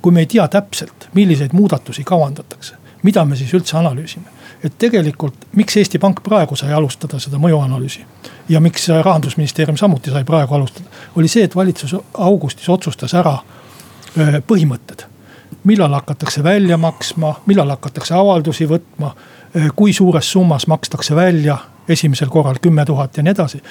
kui 0.02 0.14
me 0.14 0.22
ei 0.22 0.28
tea 0.30 0.48
täpselt, 0.48 1.08
milliseid 1.14 1.54
muudatusi 1.54 2.04
kavandatakse, 2.06 2.76
mida 3.06 3.26
me 3.26 3.38
siis 3.38 3.54
üldse 3.54 3.78
analüüsime 3.78 4.34
et 4.66 4.78
tegelikult, 4.82 5.48
miks 5.56 5.78
Eesti 5.78 6.00
Pank 6.02 6.22
praegu 6.26 6.56
sai 6.58 6.74
alustada 6.74 7.20
seda 7.22 7.40
mõjuanalüüsi 7.42 8.06
ja 8.50 8.62
miks 8.64 8.88
rahandusministeerium 8.90 9.78
samuti 9.78 10.14
sai 10.14 10.26
praegu 10.26 10.58
alustada, 10.58 10.90
oli 11.20 11.30
see, 11.32 11.46
et 11.46 11.56
valitsus 11.56 11.96
augustis 12.14 12.70
otsustas 12.70 13.14
ära 13.14 13.38
põhimõtted. 14.48 15.06
millal 15.64 15.94
hakatakse 15.94 16.44
välja 16.44 16.78
maksma, 16.78 17.36
millal 17.46 17.70
hakatakse 17.70 18.14
avaldusi 18.14 18.68
võtma, 18.70 19.12
kui 19.76 19.94
suures 19.94 20.32
summas 20.32 20.68
makstakse 20.68 21.16
välja 21.16 21.58
esimesel 21.90 22.30
korral 22.30 22.58
kümme 22.62 22.86
tuhat 22.86 23.18
ja 23.18 23.24
nii 23.24 23.32
edasi. 23.32 23.62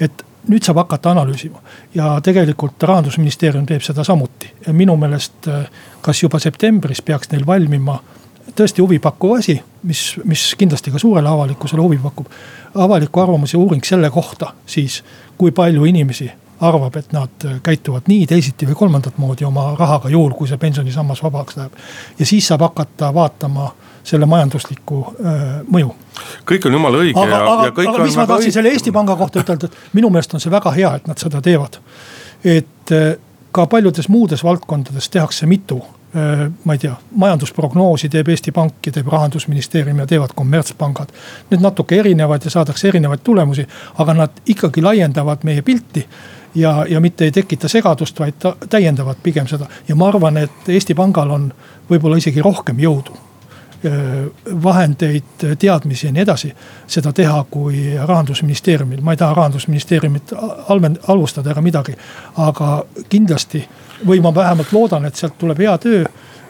et 0.00 0.24
nüüd 0.48 0.64
saab 0.64 0.76
hakata 0.76 1.10
analüüsima 1.10 1.60
ja 1.94 2.20
tegelikult 2.20 2.82
rahandusministeerium 2.82 3.66
teeb 3.66 3.82
seda 3.82 4.04
samuti. 4.04 4.50
minu 4.72 4.96
meelest 4.96 5.48
kas 6.00 6.22
juba 6.22 6.38
septembris 6.38 7.02
peaks 7.02 7.30
neil 7.30 7.46
valmima 7.46 8.00
tõesti 8.56 8.82
huvipakkuv 8.82 9.38
asi, 9.38 9.60
mis, 9.82 10.04
mis 10.24 10.54
kindlasti 10.58 10.90
ka 10.90 10.98
suurele 10.98 11.28
avalikkusele 11.28 11.82
huvi 11.82 11.98
pakub. 12.02 12.26
avaliku 12.74 13.20
arvamuse 13.20 13.56
uuring 13.56 13.84
selle 13.84 14.10
kohta 14.10 14.52
siis, 14.66 15.02
kui 15.38 15.50
palju 15.50 15.84
inimesi 15.84 16.30
arvab, 16.60 16.96
et 16.96 17.12
nad 17.12 17.46
käituvad 17.62 18.08
nii, 18.08 18.26
teisiti 18.26 18.66
või 18.68 18.76
kolmandat 18.76 19.18
moodi 19.18 19.44
oma 19.44 19.74
rahaga, 19.78 20.10
juhul 20.12 20.34
kui 20.36 20.48
see 20.48 20.58
pensionisammas 20.60 21.22
vabaks 21.22 21.56
läheb. 21.56 21.78
ja 22.18 22.26
siis 22.26 22.46
saab 22.46 22.60
hakata 22.60 23.14
vaatama 23.14 23.70
selle 24.04 24.26
majanduslikku 24.26 25.00
äh, 25.24 25.46
mõju. 25.70 25.94
kõik 26.48 26.66
on 26.68 26.76
jumala 26.76 27.00
õige 27.04 27.20
aga, 27.20 27.38
ja, 27.38 27.56
ja 27.64 27.72
kõik 27.76 27.88
aga, 27.88 28.02
on. 28.02 28.08
mis 28.08 28.16
ma 28.16 28.26
tahtsin 28.26 28.52
selle 28.52 28.72
Eesti 28.74 28.92
Panga 28.92 29.16
kohta 29.16 29.40
ütelda, 29.40 29.70
et 29.70 29.96
minu 29.96 30.10
meelest 30.10 30.34
on 30.34 30.42
see 30.42 30.52
väga 30.52 30.72
hea, 30.76 30.92
et 31.00 31.08
nad 31.08 31.18
seda 31.20 31.40
teevad. 31.44 31.80
et 32.44 32.94
äh, 32.96 33.14
ka 33.52 33.66
paljudes 33.66 34.08
muudes 34.08 34.44
valdkondades 34.44 35.08
tehakse 35.08 35.46
mitu 35.46 35.80
ma 36.64 36.74
ei 36.74 36.78
tea, 36.78 36.94
majandusprognoosi 37.16 38.08
teeb 38.10 38.28
Eesti 38.28 38.52
Pank 38.52 38.86
ja 38.86 38.92
teeb 38.92 39.06
rahandusministeerium 39.12 39.98
ja 40.02 40.06
teevad 40.10 40.34
kommertspangad. 40.34 41.12
Need 41.50 41.62
natuke 41.62 42.00
erinevad 42.02 42.44
ja 42.44 42.50
saadakse 42.50 42.88
erinevaid 42.88 43.22
tulemusi, 43.24 43.66
aga 44.02 44.14
nad 44.14 44.42
ikkagi 44.46 44.82
laiendavad 44.82 45.46
meie 45.46 45.62
pilti. 45.62 46.06
ja, 46.54 46.84
ja 46.88 47.00
mitte 47.00 47.24
ei 47.24 47.32
tekita 47.32 47.68
segadust, 47.68 48.18
vaid 48.20 48.34
täiendavad 48.70 49.16
pigem 49.22 49.46
seda 49.46 49.66
ja 49.88 49.94
ma 49.94 50.08
arvan, 50.08 50.36
et 50.36 50.68
Eesti 50.68 50.94
Pangal 50.94 51.30
on 51.30 51.52
võib-olla 51.90 52.18
isegi 52.18 52.42
rohkem 52.42 52.78
jõudu 52.78 53.29
vahendeid, 54.62 55.44
teadmisi 55.58 56.06
ja 56.06 56.12
nii 56.12 56.22
edasi. 56.22 56.52
seda 56.86 57.12
teha 57.12 57.44
kui 57.50 57.94
rahandusministeeriumil, 57.96 59.00
ma 59.00 59.12
ei 59.12 59.16
taha 59.16 59.34
rahandusministeeriumit 59.34 60.32
halvustada 61.08 61.50
ega 61.50 61.60
midagi, 61.60 61.94
aga 62.36 62.84
kindlasti 63.08 63.62
või 64.06 64.20
ma 64.20 64.34
vähemalt 64.34 64.72
loodan, 64.72 65.04
et 65.04 65.16
sealt 65.16 65.38
tuleb 65.38 65.58
hea 65.58 65.78
töö 65.78 66.04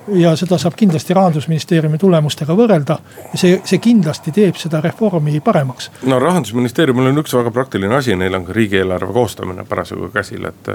ja 0.09 0.33
seda 0.37 0.59
saab 0.59 0.77
kindlasti 0.79 1.15
rahandusministeeriumi 1.15 1.99
tulemustega 1.99 2.55
võrrelda. 2.57 2.99
see, 3.35 3.61
see 3.65 3.79
kindlasti 3.83 4.33
teeb 4.35 4.59
seda 4.61 4.81
reformi 4.85 5.41
paremaks. 5.45 5.91
no 6.09 6.19
rahandusministeeriumil 6.23 7.11
on 7.11 7.23
üks 7.23 7.35
väga 7.37 7.53
praktiline 7.55 7.97
asi, 7.97 8.17
neil 8.17 8.35
on 8.35 8.47
ka 8.47 8.57
riigieelarve 8.57 9.13
koostamine 9.13 9.65
parasjagu 9.69 10.11
käsil, 10.15 10.47
et. 10.49 10.73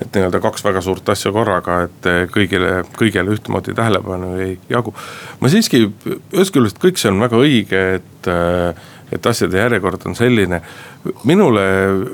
et 0.00 0.16
nii-öelda 0.16 0.40
kaks 0.40 0.64
väga 0.64 0.80
suurt 0.84 1.08
asja 1.08 1.32
korraga, 1.32 1.82
et 1.88 2.10
kõigile, 2.32 2.82
kõigele 2.98 3.36
ühtemoodi 3.36 3.74
tähelepanu 3.74 4.34
ei 4.40 4.58
jagu. 4.70 4.94
ma 5.40 5.52
siiski, 5.52 5.86
ühest 6.32 6.54
küljest 6.54 6.82
kõik 6.82 7.00
see 7.00 7.12
on 7.12 7.22
väga 7.22 7.40
õige, 7.42 7.86
et 8.00 8.30
et 9.12 9.26
asjade 9.26 9.58
järjekord 9.58 10.06
on 10.06 10.16
selline. 10.16 10.60
minule, 11.24 11.60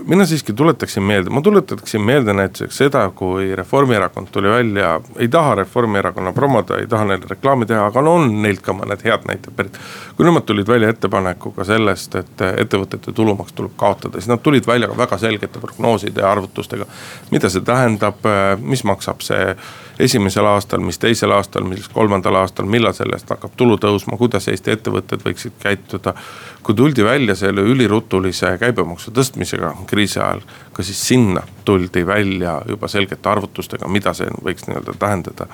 mina 0.04 0.26
siiski 0.26 0.52
tuletaksin 0.52 1.02
meelde, 1.02 1.30
ma 1.30 1.40
tuletaksin 1.40 2.00
meelde 2.04 2.32
näiteks 2.36 2.76
seda, 2.76 3.06
kui 3.16 3.56
Reformierakond 3.56 4.28
tuli 4.32 4.48
välja, 4.48 5.00
ei 5.16 5.28
taha 5.28 5.54
Reformierakonna 5.54 6.32
promoda, 6.32 6.76
ei 6.78 6.86
taha 6.86 7.06
neile 7.08 7.30
reklaami 7.30 7.66
teha, 7.66 7.86
aga 7.86 8.02
no 8.04 8.14
on 8.20 8.42
neilt 8.42 8.60
ka 8.60 8.74
mõned 8.76 9.04
head 9.04 9.24
näited 9.28 9.56
pärit. 9.56 9.78
kui 10.16 10.26
nemad 10.28 10.44
tulid 10.44 10.68
välja 10.68 10.90
ettepanekuga 10.92 11.64
sellest, 11.64 12.14
et 12.20 12.44
ettevõtete 12.50 13.12
tulumaks 13.12 13.56
tuleb 13.56 13.72
kaotada, 13.76 14.20
siis 14.20 14.28
nad 14.28 14.42
tulid 14.44 14.66
välja 14.66 14.88
ka 14.88 14.98
väga 14.98 15.18
selgete 15.18 15.60
prognooside 15.60 16.20
ja 16.20 16.32
arvutustega. 16.32 16.86
mida 17.30 17.48
see 17.48 17.64
tähendab, 17.64 18.20
mis 18.60 18.84
maksab 18.84 19.24
see 19.24 19.56
esimesel 19.98 20.46
aastal, 20.46 20.80
mis 20.80 20.98
teisel 20.98 21.30
aastal, 21.30 21.64
mis 21.68 21.88
kolmandal 21.92 22.36
aastal, 22.40 22.66
millal 22.66 22.94
sellest 22.96 23.30
hakkab 23.30 23.54
tulu 23.56 23.76
tõusma, 23.80 24.16
kuidas 24.18 24.48
Eesti 24.48 24.74
ettevõtted 24.76 25.24
võiksid 25.24 25.58
käituda. 25.60 26.14
kui 26.62 26.74
tuldi 26.74 27.04
välja 27.04 27.34
selle 27.34 27.60
ülirutulise 27.60 28.56
käibemaksu 28.58 29.10
tõstmisega 29.10 29.72
kriisi 29.86 30.20
ajal, 30.20 30.40
ka 30.72 30.82
siis 30.82 31.08
sinna 31.08 31.42
tuldi 31.64 32.06
välja 32.06 32.60
juba 32.68 32.88
selgete 32.88 33.28
arvutustega, 33.28 33.88
mida 33.88 34.14
see 34.14 34.28
võiks 34.44 34.68
nii-öelda 34.68 34.94
tähendada 34.98 35.46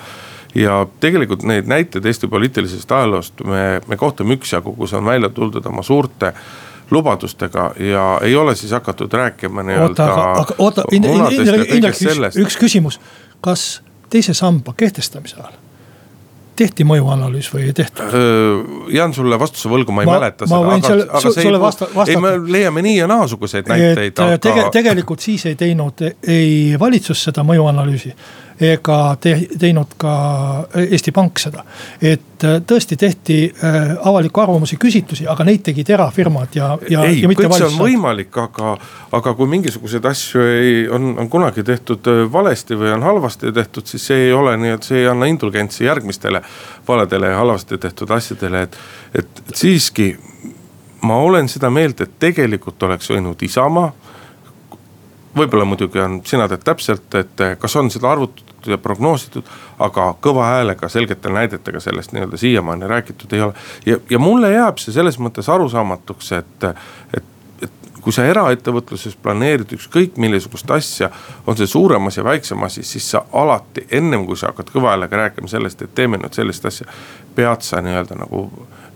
ja 0.54 0.86
tegelikult 1.00 1.42
neid 1.42 1.66
näiteid 1.66 2.04
Eesti 2.04 2.28
poliitilisest 2.28 2.92
ajaloost 2.92 3.44
me, 3.44 3.80
me 3.86 3.96
kohtame 3.96 4.34
üksjagu, 4.38 4.72
kus 4.76 4.92
on 4.92 5.04
välja 5.04 5.28
tuldud 5.28 5.66
oma 5.66 5.82
suurte 5.82 6.32
lubadustega 6.90 7.72
ja 7.80 8.20
ei 8.22 8.36
ole 8.36 8.54
siis 8.56 8.72
hakatud 8.72 9.12
rääkima 9.12 9.62
nii-öelda. 9.62 10.04
oota, 10.04 10.30
aga 10.30 10.54
oota, 10.58 10.84
Indrek, 10.92 11.70
Indrek, 11.70 12.36
üks 12.36 12.56
küsimus, 12.56 13.00
kas 13.40 13.82
teise 14.10 14.34
samba 14.34 14.74
kehtestamise 14.76 15.36
ajal 15.40 15.56
tehti 16.58 16.84
mõjuanalüüs 16.88 17.50
või 17.54 17.68
ei 17.68 17.74
tehtud? 17.76 18.16
jään 18.92 19.14
sulle 19.14 19.38
vastuse 19.38 19.70
võlgu, 19.70 19.94
ma 19.94 20.02
ei 20.02 20.08
ma, 20.10 20.16
mäleta 20.18 20.48
ma 20.50 20.60
seda, 20.82 21.04
aga, 21.04 21.06
aga 21.20 21.32
see 21.34 21.46
ei, 21.46 21.60
vasta, 21.62 21.88
ei, 22.06 22.18
me 22.22 22.32
leiame 22.50 22.82
nii 22.82 22.96
ja 22.96 23.06
naasuguseid 23.10 23.70
näiteid. 23.70 24.18
Aga... 24.24 24.40
Tege, 24.42 24.66
tegelikult 24.74 25.22
siis 25.22 25.46
ei 25.50 25.54
teinud 25.58 26.02
ei 26.08 26.74
valitsus 26.80 27.22
seda 27.28 27.44
mõjuanalüüsi 27.46 28.14
ega 28.60 28.98
te, 29.20 29.34
teinud 29.58 29.94
ka 30.00 30.12
Eesti 30.80 31.12
Pank 31.14 31.38
seda. 31.38 31.64
et 32.02 32.44
äh, 32.44 32.58
tõesti 32.66 32.96
tehti 32.98 33.38
äh, 33.48 33.92
avaliku 34.08 34.42
arvamuse 34.42 34.76
küsitlusi, 34.80 35.26
aga 35.30 35.46
neid 35.46 35.62
tegid 35.66 35.90
erafirmad 35.90 36.56
ja, 36.58 36.72
ja. 36.90 37.04
ei, 37.06 37.22
kõik 37.22 37.54
see 37.54 37.68
on 37.68 37.78
võimalik, 37.80 38.34
aga, 38.42 38.76
aga 39.18 39.34
kui 39.38 39.50
mingisuguseid 39.50 40.08
asju 40.10 40.42
ei, 40.42 40.72
on, 40.90 41.14
on 41.18 41.30
kunagi 41.30 41.64
tehtud 41.66 42.10
valesti 42.32 42.78
või 42.78 42.92
on 42.96 43.06
halvasti 43.06 43.52
tehtud, 43.54 43.86
siis 43.86 44.10
see 44.10 44.28
ei 44.28 44.32
ole 44.34 44.56
nii, 44.58 44.74
et 44.78 44.90
see 44.90 45.02
ei 45.04 45.10
anna 45.10 45.30
indulgentsi 45.30 45.86
järgmistele 45.86 46.42
valedele 46.88 47.34
ja 47.34 47.42
halvasti 47.42 47.78
tehtud 47.78 48.10
asjadele, 48.14 48.66
et, 48.68 48.82
et, 49.14 49.44
et 49.48 49.56
siiski 49.56 50.12
ma 51.00 51.16
olen 51.16 51.48
seda 51.48 51.70
meelt, 51.70 52.00
et 52.00 52.18
tegelikult 52.20 52.82
oleks 52.82 53.10
võinud 53.12 53.42
Isamaa. 53.42 53.92
võib-olla 55.38 55.64
muidugi 55.68 56.00
on, 56.02 56.20
sina 56.26 56.48
tead 56.48 56.64
täpselt, 56.66 57.14
et 57.14 57.42
kas 57.60 57.76
on 57.76 57.90
seda 57.94 58.10
arvutatud 58.10 58.47
ja 58.74 58.78
prognoositud, 58.82 59.48
aga 59.78 60.10
kõva 60.24 60.50
häälega, 60.52 60.88
selgete 60.88 61.32
näidetega 61.32 61.80
sellest 61.80 62.12
nii-öelda 62.12 62.36
siiamaani 62.40 62.90
räägitud 62.90 63.32
ei 63.32 63.42
ole. 63.46 63.54
ja, 63.86 63.98
ja 64.10 64.18
mulle 64.18 64.52
jääb 64.52 64.78
see 64.82 64.94
selles 64.94 65.18
mõttes 65.18 65.50
arusaamatuks, 65.52 66.32
et, 66.32 66.70
et 67.16 67.34
kui 68.08 68.14
sa 68.14 68.24
eraettevõtluses 68.24 69.18
planeerid 69.20 69.72
ükskõik 69.76 70.16
millisugust 70.16 70.70
asja, 70.72 71.10
on 71.46 71.56
see 71.58 71.68
suurem 71.68 72.06
asi, 72.08 72.22
väiksem 72.24 72.62
asi, 72.64 72.82
siis 72.86 73.10
sa 73.10 73.24
alati 73.32 73.84
ennem 73.92 74.24
kui 74.26 74.38
sa 74.38 74.48
hakkad 74.52 74.70
kõva 74.72 74.94
häälega 74.94 75.24
rääkima 75.24 75.50
sellest, 75.50 75.82
et 75.82 75.94
teeme 75.94 76.16
nüüd 76.16 76.32
sellist 76.32 76.64
asja. 76.64 76.86
pead 77.34 77.66
sa 77.66 77.82
nii-öelda 77.84 78.16
nagu 78.18 78.46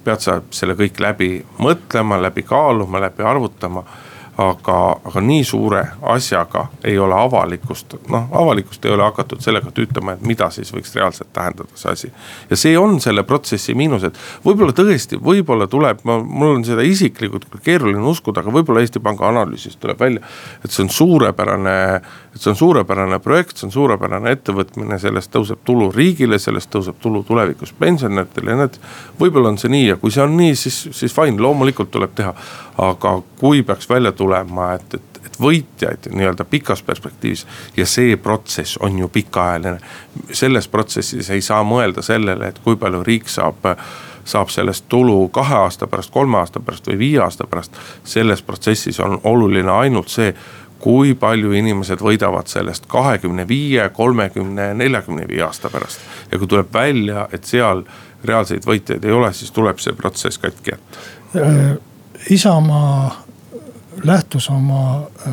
pead 0.05 0.25
sa 0.25 0.39
selle 0.51 0.75
kõik 0.79 1.01
läbi 1.03 1.29
mõtlema, 1.63 2.19
läbi 2.23 2.43
kaaluma, 2.43 3.01
läbi 3.05 3.23
arvutama 3.23 3.85
aga, 4.51 4.77
aga 5.09 5.21
nii 5.25 5.45
suure 5.45 5.83
asjaga 6.15 6.67
ei 6.85 6.99
ole 6.99 7.15
avalikkust, 7.17 7.95
noh 8.13 8.29
avalikkust 8.43 8.85
ei 8.85 8.95
ole 8.95 9.05
hakatud 9.07 9.43
sellega 9.45 9.71
tüütama, 9.75 10.17
et 10.17 10.25
mida 10.27 10.49
siis 10.55 10.73
võiks 10.75 10.95
reaalselt 10.97 11.33
tähendada 11.33 11.69
see 11.79 11.93
asi. 11.93 12.11
ja 12.51 12.59
see 12.59 12.79
on 12.79 12.99
selle 13.01 13.25
protsessi 13.29 13.75
miinus, 13.79 14.07
et 14.09 14.19
võib-olla 14.45 14.75
tõesti, 14.77 15.19
võib-olla 15.23 15.69
tuleb, 15.71 16.03
ma, 16.09 16.19
mul 16.23 16.57
on 16.59 16.65
seda 16.67 16.85
isiklikult 16.87 17.49
keeruline 17.65 18.03
uskuda, 18.13 18.43
aga 18.43 18.55
võib-olla 18.55 18.83
Eesti 18.85 19.03
Panga 19.03 19.29
analüüsist 19.29 19.81
tuleb 19.81 20.01
välja. 20.01 20.21
et 20.65 20.71
see 20.71 20.85
on 20.87 20.91
suurepärane, 20.91 21.77
et 22.35 22.41
see 22.41 22.51
on 22.53 22.59
suurepärane 22.59 23.19
projekt, 23.23 23.57
see 23.57 23.69
on 23.69 23.77
suurepärane 23.77 24.35
ettevõtmine, 24.37 24.99
sellest 25.03 25.33
tõuseb 25.35 25.63
tulu 25.65 25.91
riigile, 25.93 26.39
sellest 26.39 26.71
tõuseb 26.73 26.99
tulu 27.03 27.23
tulevikus 27.29 27.75
pensionäridele 27.79 28.57
ja 28.57 28.61
need. 28.65 28.81
võib-olla 29.21 29.53
on 29.53 29.59
see 29.59 29.73
nii 29.73 29.87
ja 29.93 29.97
kui 30.01 30.11
see 30.15 30.25
on 30.25 30.37
nii, 30.37 30.57
siis, 30.57 30.83
siis 30.93 31.15
fine, 31.15 31.41
loomulikult 31.43 31.91
tuleb 31.93 32.15
teha 32.17 32.35
aga 32.79 33.23
kui 33.41 33.63
peaks 33.63 33.89
välja 33.89 34.13
tulema, 34.13 34.73
et, 34.75 34.95
et, 34.95 35.21
et 35.27 35.41
võitjaid 35.41 36.09
nii-öelda 36.13 36.45
pikas 36.45 36.83
perspektiivis 36.83 37.47
ja 37.77 37.87
see 37.87 38.17
protsess 38.17 38.79
on 38.81 38.99
ju 38.99 39.09
pikaajaline. 39.09 39.79
selles 40.33 40.69
protsessis 40.69 41.31
ei 41.31 41.41
saa 41.41 41.63
mõelda 41.65 42.03
sellele, 42.03 42.49
et 42.49 42.59
kui 42.65 42.77
palju 42.77 43.03
riik 43.03 43.29
saab 43.29 43.67
saab 44.25 44.49
sellest 44.49 44.85
tulu 44.89 45.29
kahe 45.29 45.55
aasta 45.55 45.87
pärast, 45.87 46.11
kolme 46.11 46.39
aasta 46.39 46.61
pärast 46.61 46.87
või 46.87 46.99
viie 46.99 47.21
aasta 47.21 47.47
pärast. 47.47 47.77
selles 48.05 48.43
protsessis 48.43 49.01
on 49.01 49.21
oluline 49.25 49.71
ainult 49.71 50.09
see, 50.09 50.35
kui 50.83 51.15
palju 51.15 51.53
inimesed 51.53 52.03
võidavad 52.03 52.51
sellest 52.51 52.87
kahekümne 52.91 53.47
viie, 53.49 53.89
kolmekümne, 53.95 54.73
neljakümne 54.75 55.29
viie 55.29 55.43
aasta 55.43 55.71
pärast. 55.71 56.01
ja 56.33 56.39
kui 56.39 56.47
tuleb 56.47 56.75
välja, 56.75 57.29
et 57.33 57.45
seal 57.45 57.85
reaalseid 58.25 58.67
võitjaid 58.67 59.05
ei 59.05 59.13
ole, 59.13 59.33
siis 59.33 59.51
tuleb 59.51 59.79
see 59.83 59.93
protsess 59.99 60.39
katki 60.39 60.75
jätta 60.75 61.43
äh, 61.43 61.77
Isamaa 62.31 63.23
lähtus 64.05 64.51
oma 64.51 65.03
öö, 65.27 65.33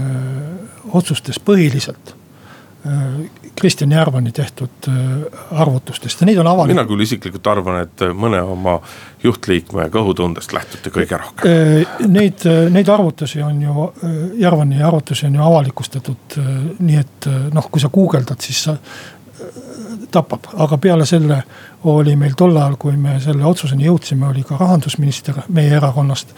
otsustes 0.94 1.40
põhiliselt 1.40 2.16
Kristjan 3.56 3.92
Järvani 3.92 4.32
tehtud 4.32 4.88
arvutustest 5.52 6.22
ja 6.22 6.26
neid 6.26 6.38
on 6.40 6.48
avalik-. 6.48 6.72
mina 6.72 6.86
küll 6.88 7.04
isiklikult 7.04 7.48
arvan, 7.52 7.82
et 7.84 8.04
mõne 8.16 8.40
oma 8.40 8.78
juhtliikme 9.24 9.90
kõhutundest 9.92 10.54
lähtuti 10.56 10.94
kõige 10.96 11.20
rohkem. 11.20 11.58
Neid, 12.08 12.46
neid 12.72 12.90
arvutusi 12.90 13.44
on 13.44 13.62
ju, 13.62 13.90
Järvani 14.40 14.80
arvutusi 14.84 15.28
on 15.28 15.36
ju 15.36 15.44
avalikustatud, 15.44 16.40
nii 16.80 17.02
et 17.02 17.30
noh, 17.52 17.68
kui 17.72 17.84
sa 17.84 17.92
guugeldad, 17.92 18.40
siis 18.48 18.64
sa 18.70 18.78
tapab, 20.12 20.48
aga 20.56 20.80
peale 20.80 21.06
selle 21.06 21.44
oli 21.92 22.16
meil 22.16 22.40
tol 22.40 22.56
ajal, 22.56 22.80
kui 22.80 22.96
me 22.98 23.20
selle 23.20 23.44
otsuseni 23.46 23.90
jõudsime, 23.90 24.30
oli 24.32 24.48
ka 24.48 24.56
rahandusminister 24.60 25.44
meie 25.52 25.76
erakonnast 25.76 26.32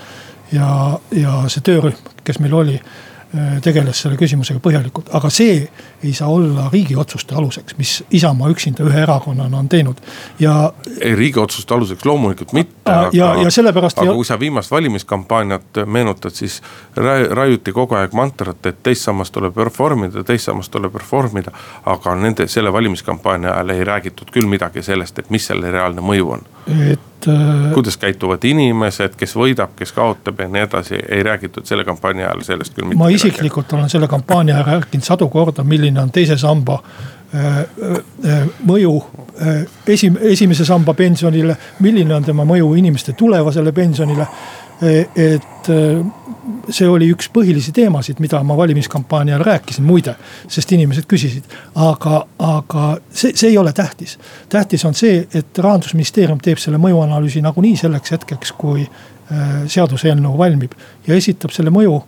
ja, 0.52 1.00
ja 1.12 1.38
see 1.48 1.64
töörühm, 1.66 2.12
kes 2.24 2.40
meil 2.40 2.54
oli 2.54 2.82
Äh, 3.32 3.62
tegeles 3.64 3.96
selle 4.04 4.18
küsimusega 4.20 4.60
põhjalikult, 4.60 5.08
aga 5.16 5.30
see 5.32 5.62
ei 6.04 6.10
saa 6.12 6.28
olla 6.28 6.66
riigi 6.68 6.98
otsuste 7.00 7.32
aluseks, 7.40 7.78
mis 7.80 7.94
Isamaa 8.12 8.50
üksinda 8.52 8.84
ühe 8.84 8.98
erakonnana 9.06 9.62
on 9.62 9.70
teinud 9.72 10.02
ja. 10.40 10.74
ei 11.00 11.14
riigi 11.16 11.40
otsuste 11.40 11.72
aluseks 11.72 12.04
loomulikult 12.04 12.52
mitte. 12.52 12.98
ja, 13.16 13.30
ja 13.40 13.54
sellepärast. 13.56 14.02
aga 14.04 14.18
kui 14.18 14.28
sa 14.28 14.36
viimast 14.40 14.72
valimiskampaaniat 14.72 15.80
meenutad, 15.86 16.36
siis 16.36 16.60
raiuti 17.32 17.72
kogu 17.72 17.96
aeg 17.96 18.12
mantrat, 18.20 18.60
et 18.68 18.84
teist 18.84 19.08
sammast 19.08 19.32
tuleb 19.32 19.64
reformida, 19.64 20.26
teist 20.28 20.52
sammast 20.52 20.76
tuleb 20.76 21.00
reformida. 21.00 21.56
aga 21.86 22.18
nende, 22.20 22.50
selle 22.52 22.74
valimiskampaania 22.74 23.54
ajal 23.54 23.78
ei 23.78 23.88
räägitud 23.94 24.36
küll 24.36 24.52
midagi 24.52 24.84
sellest, 24.84 25.24
et 25.24 25.32
mis 25.32 25.48
selle 25.48 25.72
reaalne 25.72 26.04
mõju 26.04 26.36
on. 26.36 26.44
Et 26.68 27.00
et. 27.28 27.74
kuidas 27.74 27.98
käituvad 27.98 28.44
inimesed, 28.44 29.16
kes 29.18 29.36
võidab, 29.38 29.76
kes 29.76 29.94
kaotab 29.94 30.40
ja 30.40 30.48
nii 30.50 30.66
edasi, 30.66 31.00
ei 31.10 31.24
räägitud 31.24 31.66
selle 31.66 31.86
kampaania 31.86 32.30
ajal 32.30 32.44
sellest 32.46 32.76
küll 32.76 32.88
mitte. 32.88 33.00
ma 33.00 33.10
isiklikult 33.14 33.74
olen 33.74 33.90
selle 33.90 34.08
kampaania 34.08 34.58
ajal 34.58 34.82
rääkinud 34.82 35.06
sadu 35.06 35.30
korda, 35.30 35.64
milline 35.64 36.02
on 36.02 36.12
teise 36.12 36.38
samba 36.38 36.80
äh, 37.36 37.60
äh, 37.60 38.48
mõju 38.68 38.96
äh, 39.42 39.62
esim-, 39.88 40.20
esimese 40.34 40.66
samba 40.66 40.94
pensionile, 40.94 41.58
milline 41.80 42.16
on 42.16 42.26
tema 42.26 42.46
mõju 42.48 42.74
inimeste 42.80 43.14
tulevasele 43.18 43.72
pensionile 43.72 44.28
et 44.82 45.70
äh, 45.70 46.06
see 46.70 46.88
oli 46.90 47.12
üks 47.14 47.30
põhilisi 47.34 47.74
teemasid, 47.76 48.20
mida 48.24 48.42
ma 48.44 48.58
valimiskampaania 48.58 49.36
ajal 49.36 49.46
rääkisin, 49.46 49.86
muide. 49.86 50.16
sest 50.50 50.72
inimesed 50.74 51.06
küsisid, 51.10 51.46
aga, 51.76 52.24
aga 52.40 52.86
see, 53.10 53.36
see 53.36 53.52
ei 53.52 53.58
ole 53.58 53.74
tähtis. 53.74 54.18
tähtis 54.50 54.86
on 54.86 54.98
see, 54.98 55.28
et 55.34 55.58
rahandusministeerium 55.58 56.40
teeb 56.42 56.62
selle 56.62 56.82
mõjuanalüüsi 56.82 57.44
nagunii 57.46 57.78
selleks 57.78 58.18
hetkeks, 58.18 58.56
kui 58.58 58.82
äh, 58.86 59.54
seaduseelnõu 59.68 60.38
valmib 60.38 60.74
ja 61.08 61.16
esitab 61.16 61.54
selle 61.56 61.74
mõju 61.74 62.02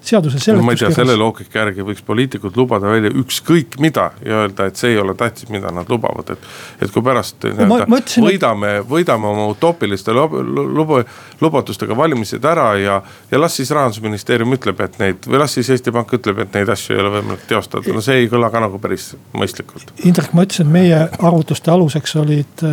seaduse 0.00 0.38
seletuskirjas. 0.38 0.64
ma 0.64 0.72
ei 0.72 0.80
tea, 0.80 0.90
selle 0.94 1.16
loogika 1.18 1.58
järgi 1.58 1.84
võiks 1.86 2.04
poliitikud 2.06 2.56
lubada 2.56 2.90
välja 2.90 3.10
ükskõik 3.18 3.78
mida 3.82 4.10
ja 4.24 4.42
öelda, 4.44 4.68
et 4.68 4.80
see 4.80 4.92
ei 4.94 5.00
ole 5.00 5.14
tähtis, 5.18 5.48
mida 5.52 5.72
nad 5.74 5.90
lubavad, 5.90 6.30
et. 6.34 6.48
et 6.82 6.92
kui 6.94 7.02
pärast 7.04 7.44
ütlesin, 7.44 8.24
võidame, 8.24 8.72
võidame 8.88 9.30
oma 9.30 9.48
utoopiliste 9.52 10.14
luba, 10.14 11.02
lubadustega 11.40 11.96
valimised 11.96 12.44
ära 12.44 12.68
ja. 12.78 13.00
ja 13.30 13.40
las 13.40 13.58
siis 13.58 13.72
rahandusministeerium 13.74 14.54
ütleb, 14.58 14.80
et 14.86 14.98
neid 15.02 15.28
või 15.28 15.42
las 15.42 15.56
siis 15.58 15.70
Eesti 15.74 15.94
Pank 15.94 16.14
ütleb, 16.18 16.44
et 16.44 16.54
neid 16.60 16.70
asju 16.72 16.96
ei 16.96 17.02
ole 17.02 17.12
võimalik 17.18 17.46
teostada, 17.50 17.94
no 17.94 18.04
see 18.04 18.22
ei 18.22 18.30
kõla 18.30 18.52
ka 18.54 18.62
nagu 18.62 18.78
päris 18.82 19.10
mõistlikult. 19.36 19.92
Indrek, 20.04 20.32
ma 20.36 20.46
ütlesin, 20.46 20.68
et 20.68 20.76
meie 20.78 21.02
arvutuste 21.18 21.74
aluseks 21.74 22.16
olid 22.22 22.64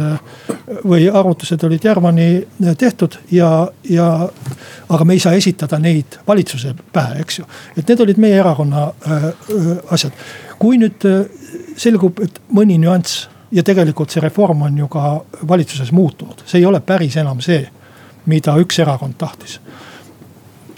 või 0.86 1.10
arvutused 1.10 1.64
olid 1.66 1.86
Järvani 1.86 2.30
tehtud 2.78 3.18
ja, 3.32 3.68
ja 3.90 4.10
aga 4.90 5.06
me 5.06 5.18
ei 5.18 5.22
saa 5.24 5.34
esitada 5.38 5.80
neid 5.82 6.20
valitsuse 6.28 6.74
pähe 6.94 7.15
eks 7.22 7.40
ju. 7.40 7.46
et 7.78 7.88
need 7.88 8.04
olid 8.06 8.20
meie 8.22 8.40
erakonna 8.40 8.88
äh, 8.88 9.26
äh, 9.26 9.72
asjad. 9.92 10.14
kui 10.60 10.80
nüüd 10.82 11.08
äh, 11.10 11.26
selgub, 11.78 12.20
et 12.24 12.42
mõni 12.54 12.78
nüanss 12.82 13.28
ja 13.52 13.64
tegelikult 13.64 14.12
see 14.12 14.24
reform 14.24 14.66
on 14.68 14.78
ju 14.78 14.88
ka 14.92 15.16
valitsuses 15.48 15.92
muutunud, 15.92 16.44
see 16.46 16.60
ei 16.60 16.66
ole 16.66 16.82
päris 16.82 17.18
enam 17.22 17.42
see, 17.42 17.64
mida 18.26 18.58
üks 18.62 18.80
erakond 18.84 19.18
tahtis 19.18 19.60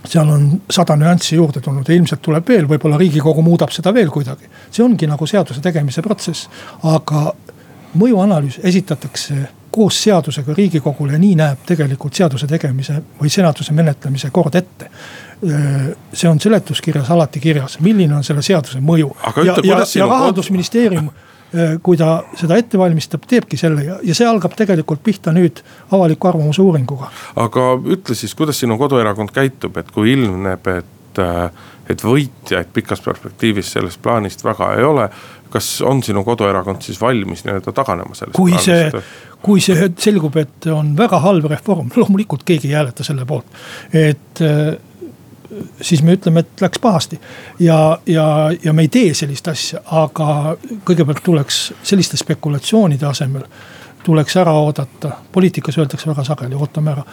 seal 0.07 0.29
on 0.31 0.61
sada 0.71 0.95
nüanssi 0.95 1.35
juurde 1.35 1.59
tulnud 1.59 1.89
ja 1.89 1.95
ilmselt 1.95 2.21
tuleb 2.23 2.47
veel, 2.47 2.67
võib-olla 2.69 2.95
riigikogu 2.99 3.41
muudab 3.43 3.73
seda 3.75 3.93
veel 3.93 4.07
kuidagi. 4.13 4.47
see 4.71 4.83
ongi 4.85 5.07
nagu 5.07 5.27
seaduse 5.27 5.61
tegemise 5.61 6.01
protsess, 6.01 6.47
aga 6.83 7.33
mõjuanalüüs 7.97 8.59
esitatakse 8.63 9.35
koos 9.71 9.99
seadusega 10.03 10.53
riigikogule, 10.57 11.17
nii 11.21 11.35
näeb 11.37 11.65
tegelikult 11.67 12.17
seaduse 12.17 12.47
tegemise 12.49 13.01
või 13.19 13.29
seaduse 13.29 13.75
menetlemise 13.77 14.31
kord 14.33 14.55
ette 14.55 14.89
see 15.41 16.29
on 16.29 16.39
seletuskirjas 16.41 17.09
alati 17.13 17.39
kirjas, 17.39 17.77
milline 17.85 18.15
on 18.17 18.25
selle 18.25 18.41
seaduse 18.41 18.81
mõju. 18.81 19.11
ja, 19.45 19.55
ja, 19.63 19.79
ja 19.95 20.07
rahandusministeerium, 20.09 21.11
kui 21.83 21.97
ta 21.97 22.23
seda 22.35 22.57
ette 22.59 22.79
valmistab, 22.79 23.23
teebki 23.29 23.57
selle 23.57 23.85
ja, 23.85 23.99
ja 24.03 24.15
see 24.17 24.27
algab 24.27 24.57
tegelikult 24.57 25.03
pihta 25.05 25.31
nüüd 25.35 25.61
avaliku 25.93 26.31
arvamuse 26.31 26.61
uuringuga. 26.61 27.11
aga 27.35 27.69
ütle 27.85 28.17
siis, 28.17 28.35
kuidas 28.35 28.59
sinu 28.59 28.79
koduerakond 28.81 29.31
käitub, 29.35 29.77
et 29.77 29.93
kui 29.93 30.11
ilmneb, 30.15 30.67
et, 30.73 31.21
et 31.87 32.03
võitjaid 32.03 32.73
pikas 32.73 33.01
perspektiivis 33.05 33.71
sellest 33.77 34.01
plaanist 34.01 34.43
väga 34.45 34.73
ei 34.79 34.89
ole 34.89 35.09
kas 35.49 35.81
on 35.81 36.03
sinu 36.03 36.23
koduerakond 36.27 36.81
siis 36.81 36.99
valmis 37.01 37.45
nii-öelda 37.45 37.71
taganema 37.71 38.15
sellest? 38.15 38.35
kui 38.35 38.51
plaanist? 38.51 38.97
see, 38.97 39.37
kui 39.43 39.63
see 39.63 39.89
selgub, 40.01 40.35
et 40.41 40.67
on 40.73 40.91
väga 40.97 41.21
halb 41.23 41.47
reform, 41.51 41.91
loomulikult 41.95 42.43
keegi 42.47 42.71
ei 42.71 42.79
hääleta 42.79 43.05
selle 43.07 43.25
poolt. 43.29 43.47
et 43.93 44.43
siis 45.81 46.03
me 46.03 46.13
ütleme, 46.17 46.39
et 46.39 46.61
läks 46.61 46.79
pahasti. 46.79 47.19
ja, 47.59 47.99
ja, 48.05 48.49
ja 48.63 48.73
me 48.73 48.81
ei 48.81 48.87
tee 48.87 49.13
sellist 49.13 49.47
asja, 49.47 49.81
aga 49.85 50.57
kõigepealt 50.85 51.23
tuleks 51.23 51.73
selliste 51.83 52.17
spekulatsioonide 52.17 53.05
asemel 53.05 53.47
tuleks 54.07 54.37
ära 54.37 54.53
oodata, 54.53 55.11
poliitikas 55.31 55.77
öeldakse 55.77 56.09
väga 56.09 56.23
sageli, 56.23 56.55
ootame 56.55 56.91
ära. 56.91 57.03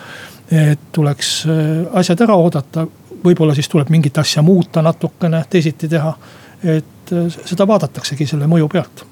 et 0.50 0.80
tuleks 0.92 1.46
äh, 1.46 1.98
asjad 1.98 2.20
ära 2.20 2.36
oodata, 2.38 2.86
võib-olla 3.24 3.54
siis 3.54 3.68
tuleb 3.68 3.90
mingit 3.90 4.18
asja 4.18 4.42
muuta 4.42 4.82
natukene, 4.82 5.44
teisiti 5.50 5.88
teha. 5.88 6.14
et 6.62 7.12
äh, 7.12 7.40
seda 7.44 7.66
vaadataksegi 7.66 8.26
selle 8.26 8.46
mõju 8.46 8.68
pealt. 8.68 9.06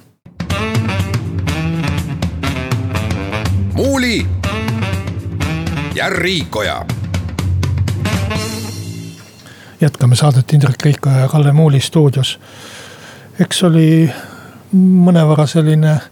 muuli 3.74 4.26
ja 5.94 6.08
Riikoja 6.08 6.84
jätkame 9.82 10.16
saadet 10.16 10.52
Indrek 10.52 10.82
Riikoja 10.82 11.18
ja 11.18 11.28
Kalle 11.28 11.52
Muuli 11.52 11.80
stuudios. 11.80 12.40
eks 13.40 13.62
oli 13.64 14.12
mõnevõrra 14.76 15.46
selline 15.46 15.92
äh, 15.92 16.02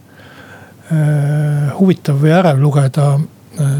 huvitav 1.79 2.19
või 2.21 2.33
ärev 2.35 2.59
lugeda 2.59 3.13
äh, 3.13 3.21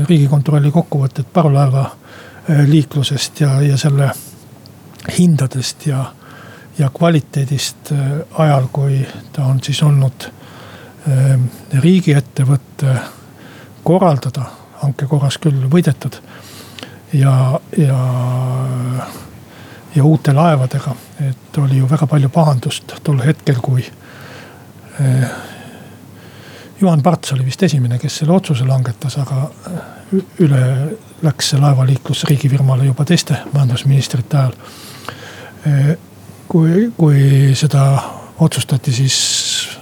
riigikontrolli 0.08 0.72
kokkuvõtet 0.72 1.28
parvlaeva 1.34 1.84
äh, 1.86 2.64
liiklusest 2.68 3.42
ja, 3.42 3.62
ja 3.62 3.78
selle 3.78 4.12
hindadest 5.18 5.86
ja, 5.88 6.06
ja 6.78 6.90
kvaliteedist 6.90 7.92
äh, 7.92 8.12
ajal, 8.38 8.70
kui 8.72 9.02
ta 9.34 9.46
on 9.46 9.60
siis 9.64 9.84
olnud 9.84 10.30
äh, 11.08 11.40
riigiettevõtte 11.74 12.96
korraldada, 13.84 14.46
hanke 14.86 15.06
korras 15.10 15.38
küll 15.42 15.68
võidetud. 15.70 16.22
ja, 17.14 17.60
ja 17.78 18.00
ja 19.96 20.04
uute 20.04 20.34
laevadega. 20.34 20.96
et 21.30 21.58
oli 21.58 21.78
ju 21.78 21.90
väga 21.90 22.08
palju 22.08 22.30
pahandust 22.30 22.94
tol 23.04 23.20
hetkel, 23.26 23.60
kui 23.62 23.84
eh, 25.00 25.26
Juhan 26.82 27.02
Parts 27.02 27.34
oli 27.34 27.46
vist 27.46 27.64
esimene, 27.64 28.00
kes 28.00 28.22
selle 28.22 28.34
otsuse 28.34 28.66
langetas, 28.66 29.18
aga 29.22 29.50
eh, 29.72 30.24
üle 30.46 30.64
läks 31.22 31.52
see 31.52 31.60
laevaliiklus 31.62 32.24
riigifirmale 32.30 32.88
juba 32.88 33.06
teiste 33.06 33.38
majandusministrite 33.54 34.38
ajal. 34.38 34.56
Eh, 35.68 35.94
kui, 36.48 36.88
kui 36.98 37.22
seda 37.56 37.86
otsustati 38.42 38.94
siis 38.96 39.18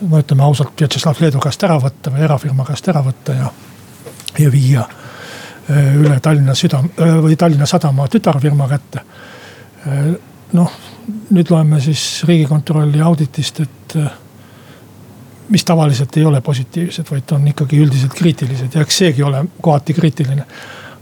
no 0.01 0.19
ütleme 0.19 0.43
ausalt, 0.43 0.73
Vjatšeslav 0.79 1.21
Leedu 1.21 1.39
käest 1.43 1.63
ära 1.63 1.77
võtta 1.79 2.11
või 2.13 2.25
erafirma 2.25 2.65
käest 2.67 2.87
ära 2.91 3.03
võtta 3.05 3.35
ja, 3.37 3.51
ja 4.39 4.51
viia 4.51 4.83
üle 5.69 6.15
Tallinna 6.19 6.55
südam- 6.57 6.89
või 6.97 7.35
Tallinna 7.37 7.65
Sadama 7.69 8.07
tütarfirma 8.09 8.65
kätte 8.71 9.03
noh, 10.53 10.71
nüüd 11.29 11.51
loeme 11.51 11.79
siis 11.81 12.23
riigikontrolli 12.27 13.01
auditist, 13.01 13.59
et 13.59 13.95
äh, 13.95 14.11
mis 15.49 15.65
tavaliselt 15.65 16.17
ei 16.17 16.25
ole 16.25 16.41
positiivsed, 16.41 17.05
vaid 17.11 17.31
on 17.31 17.47
ikkagi 17.47 17.79
üldiselt 17.81 18.13
kriitilised 18.13 18.75
ja 18.75 18.81
eks 18.85 18.97
seegi 19.03 19.23
ole 19.23 19.45
kohati 19.61 19.93
kriitiline. 19.93 20.45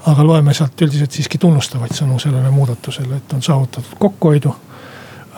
aga 0.08 0.24
loeme 0.24 0.54
sealt 0.54 0.82
üldiselt 0.82 1.12
siiski 1.12 1.38
tunnustavaid 1.38 1.92
sõnu 1.92 2.16
sellele 2.20 2.48
muudatusele, 2.52 3.18
et 3.18 3.34
on 3.34 3.42
saavutatud 3.44 3.98
kokkuhoidu. 4.00 4.54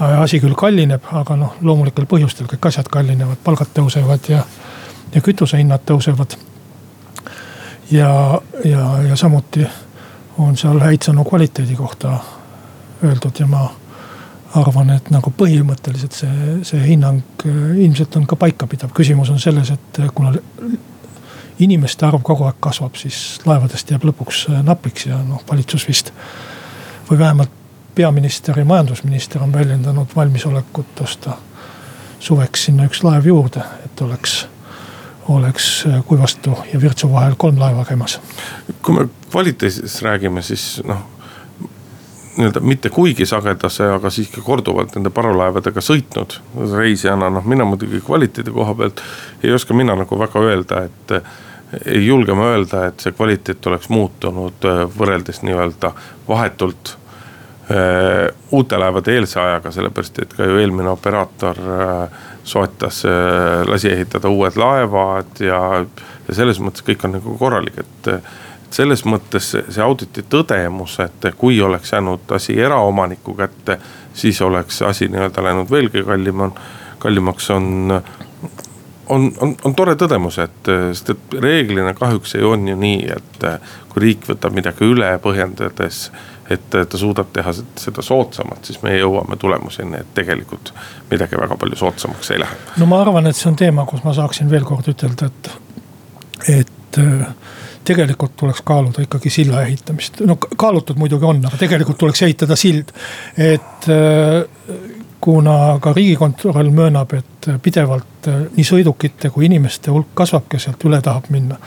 Äh, 0.01 0.21
asi 0.21 0.39
küll 0.39 0.53
kallineb, 0.53 1.03
aga 1.11 1.35
noh, 1.35 1.55
loomulikel 1.61 2.05
põhjustel 2.05 2.47
kõik 2.47 2.67
asjad 2.69 2.89
kallinevad, 2.91 3.41
palgad 3.43 3.71
tõusevad 3.73 4.29
ja, 4.29 4.43
ja 5.15 5.21
kütusehinnad 5.21 5.85
tõusevad. 5.85 6.37
ja, 7.91 8.41
ja, 8.65 8.83
ja 9.07 9.15
samuti 9.15 9.65
on 10.37 10.57
seal 10.57 10.79
häid 10.79 11.03
sõnu 11.03 11.25
kvaliteedi 11.25 11.75
kohta 11.75 12.19
öeldud 13.03 13.39
ja 13.39 13.47
ma 13.47 13.69
arvan, 14.57 14.89
et 14.95 15.09
nagu 15.13 15.31
põhimõtteliselt 15.37 16.15
see, 16.17 16.53
see 16.65 16.81
hinnang 16.81 17.21
äh, 17.45 17.57
ilmselt 17.85 18.15
on 18.17 18.25
ka 18.29 18.37
paikapidav. 18.39 18.93
küsimus 18.97 19.29
on 19.29 19.39
selles, 19.39 19.69
et 19.69 19.99
äh, 19.99 20.09
kuna 20.15 20.33
inimeste 21.59 22.05
arv 22.07 22.23
kogu 22.25 22.47
aeg 22.47 22.57
kasvab, 22.63 22.95
siis 22.97 23.39
laevadest 23.45 23.91
jääb 23.91 24.07
lõpuks 24.09 24.47
äh, 24.49 24.63
napiks 24.65 25.05
ja 25.09 25.19
noh, 25.23 25.43
valitsus 25.49 25.87
vist 25.87 26.13
või 27.09 27.19
vähemalt 27.19 27.51
peaminister 27.95 28.57
ja 28.59 28.65
majandusminister 28.65 29.43
on 29.43 29.53
väljendanud 29.53 30.15
valmisolekut 30.15 31.01
osta 31.03 31.37
suveks 32.19 32.65
sinna 32.69 32.87
üks 32.89 33.03
laev 33.03 33.27
juurde, 33.27 33.65
et 33.85 34.01
oleks 34.01 34.45
oleks 35.29 35.83
Kuivastu 36.09 36.55
ja 36.73 36.79
Virtsu 36.81 37.11
vahel 37.11 37.35
kolm 37.37 37.59
laeva 37.61 37.83
käimas. 37.85 38.17
kui 38.81 38.95
me 38.95 39.09
kvaliteedist 39.29 40.01
räägime, 40.01 40.41
siis 40.41 40.81
noh 40.83 41.18
nii-öelda 42.37 42.61
mitte 42.63 42.89
kuigi 42.93 43.25
sagedase, 43.25 43.89
aga 43.97 44.09
siiski 44.13 44.41
korduvalt 44.45 44.95
nende 44.95 45.11
parvlaevadega 45.13 45.81
sõitnud 45.83 46.37
reisijana, 46.75 47.29
noh 47.33 47.45
mina 47.49 47.65
muidugi 47.67 48.01
kvaliteedi 48.05 48.53
koha 48.55 48.75
pealt 48.79 49.03
ei 49.43 49.53
oska 49.55 49.73
mina 49.77 49.95
nagu 49.97 50.19
väga 50.19 50.43
öelda, 50.45 50.83
et 50.89 51.15
ei 51.85 52.05
julge 52.05 52.33
ma 52.33 52.49
öelda, 52.53 52.87
et 52.89 53.03
see 53.03 53.13
kvaliteet 53.13 53.67
oleks 53.69 53.89
muutunud 53.93 54.65
äh, 54.65 54.81
võrreldes 54.97 55.43
nii-öelda 55.45 55.91
vahetult 56.27 56.95
äh, 57.69 58.29
uute 58.51 58.79
laevade 58.81 59.13
eelse 59.15 59.39
ajaga, 59.41 59.71
sellepärast 59.75 60.21
et 60.23 60.33
ka 60.37 60.47
ju 60.49 60.57
eelmine 60.61 60.89
operaator 60.93 61.61
äh, 61.75 62.21
soetas 62.43 63.03
äh,, 63.05 63.65
lasi 63.69 63.91
ehitada 63.93 64.31
uued 64.33 64.57
laevad 64.57 65.43
ja, 65.45 65.61
ja 66.27 66.37
selles 66.37 66.61
mõttes 66.63 66.85
kõik 66.87 67.05
on 67.05 67.19
nagu 67.19 67.37
korralik, 67.37 67.83
et 67.83 68.13
selles 68.71 69.03
mõttes 69.05 69.51
see 69.55 69.83
auditi 69.83 70.23
tõdemus, 70.29 70.99
et 71.03 71.29
kui 71.37 71.61
oleks 71.61 71.93
jäänud 71.93 72.31
asi 72.37 72.59
eraomaniku 72.59 73.33
kätte, 73.37 73.79
siis 74.13 74.41
oleks 74.41 74.81
asi 74.81 75.07
nii-öelda 75.07 75.43
läinud 75.43 75.71
veelgi 75.71 76.03
kallim, 76.05 76.47
on, 76.47 76.53
kallimaks 76.99 77.49
on 77.49 78.01
on, 79.09 79.31
on, 79.41 79.55
on 79.65 79.75
tore 79.75 79.95
tõdemus, 79.97 80.37
et 80.43 80.69
sest, 80.93 81.13
et 81.13 81.37
reeglina 81.41 81.93
kahjuks 81.97 82.35
ei 82.37 82.43
on 82.45 82.67
ju 82.67 82.75
nii, 82.77 83.07
et 83.15 83.45
kui 83.89 84.03
riik 84.03 84.27
võtab 84.29 84.53
midagi 84.53 84.85
üle, 84.85 85.09
põhjendades, 85.23 86.03
et 86.49 86.69
ta 86.69 86.97
suudab 86.97 87.31
teha 87.33 87.53
seda 87.53 88.05
soodsamalt, 88.05 88.69
siis 88.69 88.81
me 88.85 88.95
jõuame 88.97 89.37
tulemuseni, 89.41 90.03
et 90.03 90.13
tegelikult 90.17 90.73
midagi 91.09 91.37
väga 91.41 91.57
palju 91.57 91.79
soodsamaks 91.81 92.31
ei 92.35 92.43
lähe. 92.43 92.59
no 92.77 92.89
ma 92.89 93.01
arvan, 93.01 93.29
et 93.29 93.37
see 93.37 93.49
on 93.51 93.57
teema, 93.59 93.85
kus 93.89 94.05
ma 94.05 94.13
saaksin 94.17 94.51
veel 94.51 94.65
kord 94.69 94.89
ütelda, 94.93 95.29
et, 95.29 95.51
et 96.59 97.01
tegelikult 97.89 98.35
tuleks 98.37 98.61
kaaluda 98.65 99.03
ikkagi 99.05 99.31
silla 99.33 99.63
ehitamist. 99.65 100.21
no 100.25 100.37
kaalutud 100.37 100.99
muidugi 101.01 101.25
on, 101.25 101.41
aga 101.49 101.57
tegelikult 101.57 101.97
tuleks 101.97 102.21
ehitada 102.27 102.57
sild. 102.59 102.93
et 103.37 103.89
äh, 103.89 104.43
kuna 105.19 105.79
ka 105.81 105.93
riigikontroll 105.93 106.69
möönab, 106.75 107.13
et 107.17 107.49
pidevalt 107.63 108.29
äh, 108.29 108.45
nii 108.55 108.67
sõidukite 108.67 109.33
kui 109.33 109.49
inimeste 109.49 109.91
hulk 109.91 110.13
kasvab, 110.21 110.47
kes 110.51 110.69
sealt 110.69 110.85
üle 110.85 111.01
tahab 111.05 111.31
minna. 111.33 111.57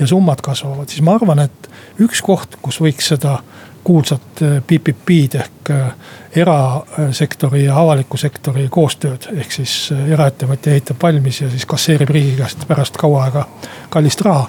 ja 0.00 0.06
summad 0.06 0.42
kasvavad, 0.42 0.90
siis 0.90 1.02
ma 1.02 1.16
arvan, 1.18 1.46
et 1.46 1.70
üks 2.02 2.22
koht, 2.22 2.58
kus 2.62 2.80
võiks 2.82 3.14
seda 3.14 3.38
kuulsat 3.84 4.42
PPP-d 4.66 5.38
äh, 5.38 5.46
ehk 5.46 6.38
erasektori 6.42 7.64
ja 7.64 7.78
avaliku 7.80 8.18
sektori 8.20 8.66
koostööd. 8.70 9.30
ehk 9.36 9.52
siis 9.60 9.92
eraettevõtja 9.94 10.74
ehitab 10.74 11.02
valmis 11.02 11.40
ja 11.40 11.50
siis 11.50 11.66
kasseerib 11.66 12.10
riigi 12.10 12.36
käest 12.42 12.66
pärast 12.68 12.98
kaua 12.98 13.28
aega 13.28 13.46
kallist 13.94 14.26
raha 14.26 14.48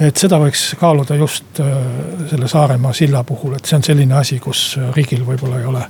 et 0.00 0.16
seda 0.16 0.38
võiks 0.40 0.68
kaaluda 0.80 1.16
just 1.16 1.60
äh, 1.60 1.74
selle 2.30 2.48
Saaremaa 2.48 2.92
silla 2.96 3.24
puhul, 3.24 3.56
et 3.56 3.64
see 3.64 3.78
on 3.78 3.86
selline 3.86 4.18
asi, 4.18 4.38
kus 4.42 4.78
riigil 4.96 5.24
võib-olla 5.26 5.60
ei 5.60 5.68
ole 5.70 5.84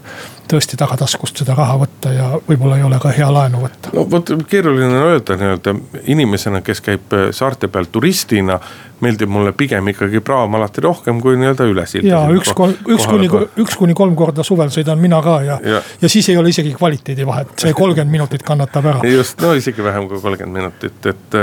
tõesti 0.50 0.78
tagataskust 0.78 1.42
seda 1.42 1.54
raha 1.58 1.78
võtta 1.80 2.12
ja 2.14 2.28
võib-olla 2.48 2.78
ei 2.80 2.86
ole 2.86 2.98
ka 3.02 3.12
hea 3.14 3.28
laenu 3.32 3.62
võtta. 3.64 3.92
no 3.96 4.06
vot 4.10 4.32
keeruline 4.50 4.88
on 4.88 5.12
öelda 5.12 5.38
nii-öelda 5.40 5.74
inimesena, 6.12 6.62
kes 6.66 6.82
käib 6.84 7.16
äh, 7.16 7.28
saarte 7.36 7.68
peal 7.72 7.88
turistina 7.92 8.60
meeldib 9.00 9.28
mulle 9.28 9.52
pigem 9.52 9.90
ikkagi 9.92 10.20
praam 10.24 10.54
alati 10.56 10.80
rohkem 10.84 11.20
kui 11.20 11.36
nii-öelda 11.36 11.66
üle 11.68 11.84
silda. 11.88 12.08
ja 12.08 12.20
üks, 12.32 12.52
üks 12.88 13.06
kuni, 13.10 13.28
üks 13.60 13.76
kuni 13.76 13.96
kolm 13.96 14.16
korda 14.16 14.44
suvel 14.46 14.72
sõidan 14.72 15.00
mina 15.00 15.20
ka 15.24 15.36
ja, 15.44 15.58
ja., 15.64 15.82
ja 16.00 16.10
siis 16.12 16.28
ei 16.32 16.38
ole 16.40 16.52
isegi 16.54 16.72
kvaliteedi 16.76 17.26
vahet, 17.28 17.52
see 17.60 17.74
kolmkümmend 17.76 18.12
minutit 18.12 18.44
kannatab 18.46 18.88
ära. 18.92 19.02
just, 19.10 19.40
no 19.44 19.52
isegi 19.58 19.84
vähem 19.84 20.08
kui 20.08 20.20
kolmkümmend 20.22 20.62
minutit, 20.62 21.10
et, 21.12 21.40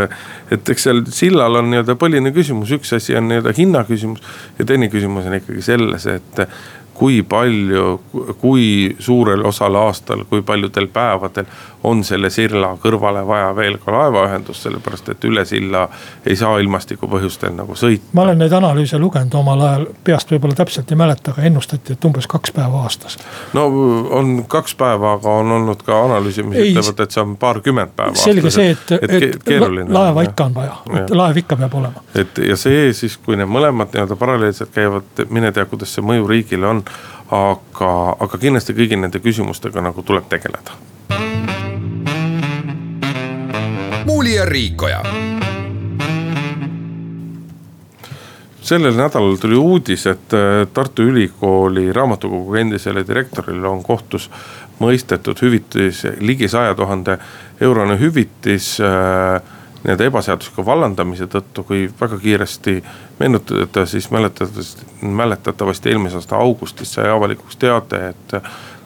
et 0.57 0.73
eks 0.75 0.89
seal 0.89 1.03
sillal 1.13 1.61
on 1.61 1.69
nii-öelda 1.73 1.97
põhiline 1.99 2.33
küsimus, 2.35 2.73
üks 2.79 2.95
asi 2.97 3.17
on 3.19 3.29
nii-öelda 3.29 3.53
hinna 3.57 3.85
küsimus 3.89 4.23
ja 4.57 4.65
teine 4.65 4.89
küsimus 4.93 5.29
on 5.29 5.37
ikkagi 5.37 5.61
selles, 5.65 6.09
et 6.09 6.45
kui 6.93 7.23
palju, 7.23 8.01
kui 8.41 8.95
suurel 8.99 9.45
osal 9.45 9.75
aastal, 9.75 10.23
kui 10.29 10.41
paljudel 10.41 10.87
päevadel 10.93 11.45
on 11.83 12.03
selle 12.03 12.29
silla 12.29 12.73
kõrvale 12.79 13.25
vaja 13.27 13.49
veel 13.55 13.77
ka 13.81 13.91
laevaühendust, 13.91 14.63
sellepärast 14.63 15.09
et 15.11 15.25
üle 15.27 15.43
silla 15.45 15.87
ei 16.25 16.35
saa 16.39 16.57
ilmastiku 16.63 17.09
põhjustel 17.11 17.51
nagu 17.55 17.75
sõita. 17.75 18.13
ma 18.13 18.23
olen 18.23 18.39
neid 18.39 18.53
analüüse 18.55 18.99
lugenud 18.99 19.33
omal 19.35 19.61
ajal, 19.67 19.87
peast 20.03 20.31
võib-olla 20.31 20.55
täpselt 20.55 20.91
ei 20.91 20.99
mäleta, 20.99 21.33
aga 21.33 21.47
ennustati, 21.49 21.97
et 21.97 22.05
umbes 22.07 22.27
kaks 22.31 22.53
päeva 22.55 22.83
aastas. 22.87 23.17
no 23.53 23.65
on 24.19 24.45
kaks 24.47 24.75
päeva, 24.79 25.15
aga 25.17 25.35
on 25.43 25.51
olnud 25.57 25.83
ka 25.83 25.99
analüüse, 26.05 26.45
mis 26.47 26.61
ei, 26.61 26.71
ütlevad, 26.71 27.03
et 27.03 27.17
see 27.17 27.23
on 27.23 27.35
paarkümmend 27.41 27.95
päeva. 27.95 28.15
selge 28.15 28.53
see, 28.53 28.69
et, 28.77 28.95
et, 29.01 29.27
et 29.27 29.89
laeva 29.89 30.23
ikka 30.29 30.47
on 30.47 30.55
vaja, 30.55 30.77
laev 31.11 31.43
ikka 31.43 31.59
peab 31.59 31.75
olema. 31.81 32.05
et 32.15 32.43
ja 32.47 32.57
see 32.59 32.93
siis, 32.95 33.17
kui 33.25 33.39
need 33.39 33.51
mõlemad 33.51 33.91
nii-öelda 33.91 34.19
paralleelselt 34.19 34.71
käivad, 34.71 35.25
mine 35.29 35.51
tea, 35.51 35.67
kuidas 35.67 35.91
see 35.97 36.05
mõju 36.05 36.29
riigile 36.31 36.69
on 36.69 36.82
aga, 37.31 37.91
aga 38.19 38.39
kindlasti 38.39 38.75
kõigi 38.77 38.99
nende 38.99 39.19
küsimustega 39.23 39.81
nagu 39.81 40.03
tuleb 40.03 40.29
tegeleda. 40.29 40.79
muuli 44.05 44.35
ja 44.35 44.45
Riikoja 44.45 45.01
sellel 48.63 48.95
nädalal 48.95 49.35
tuli 49.35 49.55
uudis, 49.55 50.05
et 50.07 50.33
äh, 50.33 50.67
Tartu 50.73 51.03
Ülikooli 51.03 51.93
raamatukogu 51.93 52.55
endisele 52.55 53.03
direktorile 53.07 53.67
on 53.67 53.83
kohtus 53.83 54.29
mõistetud 54.79 55.41
hüvitis, 55.41 56.03
ligi 56.19 56.47
saja 56.47 56.75
tuhande 56.75 57.17
eurone 57.61 57.99
hüvitis 57.99 58.77
äh, 58.81 59.41
nii-öelda 59.83 60.07
ebaseadusliku 60.07 60.65
vallandamise 60.65 61.27
tõttu, 61.31 61.65
kui 61.67 61.87
väga 61.99 62.17
kiiresti 62.19 62.77
meenutada, 63.19 63.85
siis 63.85 64.09
mäletatavasti, 64.11 64.85
mäletatavasti 65.01 65.91
eelmise 65.91 66.21
aasta 66.21 66.39
augustis 66.39 66.93
sai 66.95 67.09
avalikuks 67.11 67.59
teade, 67.59 68.07
et 68.13 68.37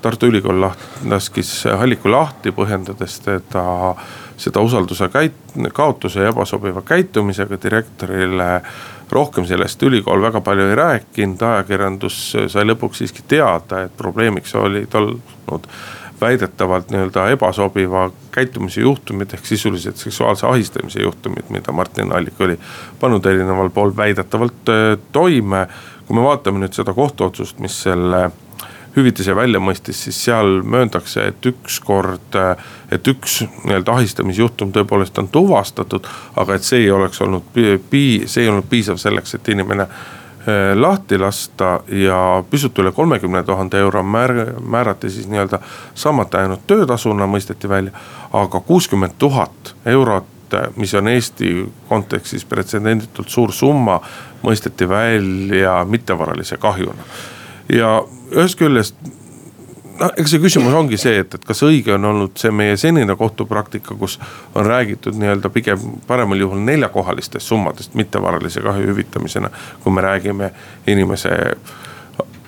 Tartu 0.02 0.30
Ülikool 0.30 0.62
laskis 1.10 1.52
Halliku 1.66 2.12
lahti, 2.12 2.54
põhjendades 2.54 3.20
teda 3.26 3.64
seda 4.38 4.62
usalduse 4.62 5.10
käit-, 5.10 5.56
kaotuse 5.74 6.22
ja 6.22 6.30
ebasobiva 6.30 6.82
käitumisega. 6.86 7.58
Direktorile 7.64 8.62
rohkem 9.12 9.46
sellest 9.50 9.84
ülikool 9.84 10.22
väga 10.22 10.42
palju 10.46 10.68
ei 10.70 10.76
rääkinud, 10.78 11.42
ajakirjandus 11.42 12.20
sai 12.54 12.66
lõpuks 12.68 13.02
siiski 13.02 13.26
teada, 13.28 13.86
et 13.88 13.98
probleemiks 13.98 14.56
olid 14.56 14.94
olnud 15.00 15.70
väidetavalt 16.22 16.92
nii-öelda 16.92 17.28
ebasobiva 17.36 18.10
käitumise 18.32 18.82
juhtumid 18.82 19.34
ehk 19.34 19.46
sisuliselt 19.46 19.98
seksuaalse 19.98 20.48
ahistamise 20.48 21.02
juhtumid, 21.02 21.50
mida 21.50 21.72
Martin 21.72 22.12
Allik 22.14 22.42
oli 22.42 22.60
pannud 23.00 23.26
erineval 23.26 23.70
pool 23.70 23.96
väidetavalt 23.98 24.74
toime. 25.12 25.68
kui 26.08 26.16
me 26.16 26.24
vaatame 26.24 26.62
nüüd 26.64 26.72
seda 26.72 26.94
kohtuotsust, 26.96 27.58
mis 27.60 27.82
selle 27.84 28.30
hüvitise 28.98 29.36
välja 29.36 29.62
mõistis, 29.62 30.00
siis 30.08 30.18
seal 30.26 30.62
mööndakse, 30.66 31.28
et 31.30 31.46
ükskord, 31.46 32.36
äh, 32.36 32.70
et 32.92 33.08
üks 33.08 33.42
nii-öelda 33.46 33.94
ahistamisjuhtum 34.00 34.74
tõepoolest 34.76 35.20
on 35.22 35.28
tuvastatud. 35.28 36.08
aga 36.36 36.56
et 36.56 36.64
see 36.64 36.86
ei 36.86 36.92
oleks 36.92 37.22
olnud 37.22 37.44
pii-, 37.54 38.28
see 38.28 38.44
ei 38.44 38.50
olnud 38.50 38.70
piisav 38.70 38.98
selleks, 38.98 39.36
et 39.36 39.50
inimene 39.50 39.88
lahti 40.76 41.18
lasta 41.20 41.80
ja 41.88 42.44
pisut 42.50 42.80
üle 42.80 42.92
kolmekümne 42.92 43.44
tuhande 43.44 43.80
euro 43.80 44.02
määr-, 44.04 44.54
määrati 44.62 45.10
siis 45.10 45.28
nii-öelda 45.28 45.60
saamata 45.96 46.40
jäänud 46.40 46.64
töötasuna 46.68 47.28
mõisteti 47.28 47.70
välja. 47.70 47.92
aga 48.34 48.60
kuuskümmend 48.60 49.14
tuhat 49.18 49.76
eurot, 49.86 50.26
mis 50.76 50.94
on 50.94 51.08
Eesti 51.08 51.74
kontekstis 51.90 52.46
pretsedenditult 52.46 53.30
suur 53.30 53.52
summa, 53.52 54.02
mõisteti 54.44 54.90
välja 54.90 55.86
mittevaralise 55.86 56.58
kahjuna. 56.58 57.04
ja 57.70 58.04
ühest 58.32 58.60
küljest 58.60 58.96
noh, 60.00 60.12
eks 60.18 60.34
see 60.34 60.42
küsimus 60.42 60.76
ongi 60.78 61.00
see, 61.02 61.22
et, 61.24 61.34
et 61.38 61.48
kas 61.48 61.64
õige 61.66 61.96
on 61.96 62.06
olnud 62.12 62.38
see 62.40 62.52
meie 62.54 62.78
senine 62.80 63.16
kohtupraktika, 63.20 63.96
kus 64.00 64.18
on 64.56 64.66
räägitud 64.68 65.18
nii-öelda 65.20 65.52
pigem 65.54 65.98
paremal 66.08 66.40
juhul 66.42 66.62
neljakohalistest 66.68 67.48
summadest 67.48 67.98
mittevaralise 67.98 68.64
kahju 68.66 68.92
hüvitamisena. 68.92 69.52
kui 69.84 69.94
me 69.94 70.02
räägime 70.02 70.52
inimese 70.88 71.34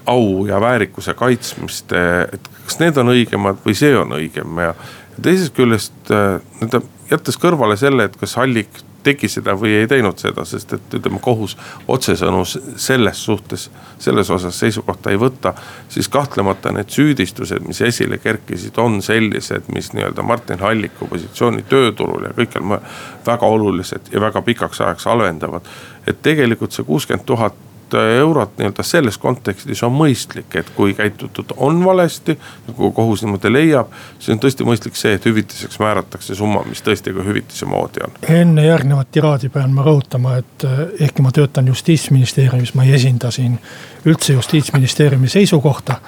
au 0.05 0.45
ja 0.47 0.61
väärikuse 0.61 1.13
kaitsmist, 1.13 1.93
et 2.33 2.49
kas 2.65 2.79
need 2.79 2.97
on 2.97 3.13
õigemad 3.13 3.61
või 3.65 3.75
see 3.77 3.95
on 3.97 4.15
õigem 4.17 4.61
ja 4.63 4.73
teisest 5.21 5.55
küljest 5.55 6.09
nii-öelda 6.09 6.81
jättes 7.11 7.37
kõrvale 7.41 7.77
selle, 7.77 8.09
et 8.09 8.17
kas 8.19 8.35
Hallik 8.39 8.83
tegi 9.03 9.29
seda 9.31 9.55
või 9.59 9.73
ei 9.81 9.87
teinud 9.87 10.19
seda, 10.19 10.45
sest 10.45 10.73
et 10.75 10.97
ütleme, 10.99 11.19
kohus 11.23 11.55
otsesõnu 11.87 12.43
selles 12.45 13.23
suhtes, 13.25 13.69
selles 13.99 14.29
osas 14.29 14.59
seisukohta 14.59 15.11
ei 15.11 15.19
võta. 15.19 15.53
siis 15.89 16.09
kahtlemata 16.09 16.71
need 16.71 16.89
süüdistused, 16.89 17.65
mis 17.67 17.81
esile 17.81 18.17
kerkisid, 18.17 18.77
on 18.77 19.01
sellised, 19.01 19.71
mis 19.73 19.93
nii-öelda 19.93 20.23
Martin 20.23 20.59
Halliku 20.59 21.07
positsiooni 21.07 21.63
tööturul 21.69 22.27
ja 22.27 22.33
kõikjal 22.35 22.79
väga 23.25 23.45
olulised 23.45 24.11
ja 24.11 24.21
väga 24.21 24.41
pikaks 24.41 24.81
ajaks 24.81 25.05
halvendavad. 25.05 25.61
et 26.07 26.21
tegelikult 26.21 26.71
see 26.71 26.83
kuuskümmend 26.83 27.25
tuhat 27.25 27.68
eurot 27.93 28.57
nii-öelda 28.57 28.83
selles 28.83 29.17
kontekstis 29.17 29.83
on 29.83 29.93
mõistlik, 29.93 30.55
et 30.55 30.69
kui 30.75 30.93
käitutud 30.93 31.53
on 31.57 31.83
valesti. 31.85 32.37
kui 32.75 32.91
kohus 32.91 33.23
niimoodi 33.23 33.51
leiab, 33.53 33.87
siis 34.19 34.29
on 34.35 34.39
tõesti 34.39 34.65
mõistlik 34.65 34.95
see, 34.95 35.13
et 35.13 35.25
hüvitiseks 35.25 35.79
määratakse 35.79 36.35
summa, 36.35 36.63
mis 36.69 36.81
tõesti 36.85 37.13
ka 37.13 37.23
hüvitise 37.25 37.65
moodi 37.65 38.03
on. 38.05 38.17
enne 38.29 38.65
järgnevat 38.65 39.11
tiraadi 39.11 39.49
pean 39.49 39.73
ma 39.73 39.83
rõhutama, 39.83 40.37
et 40.39 40.63
eh, 40.63 40.81
ehkki 41.07 41.21
ma 41.25 41.31
töötan 41.31 41.67
justiitsministeeriumis, 41.67 42.73
ma 42.73 42.83
ei 42.83 42.93
esinda 42.93 43.31
siin 43.31 43.59
üldse 44.05 44.33
justiitsministeeriumi 44.33 45.29
seisukohta 45.29 45.99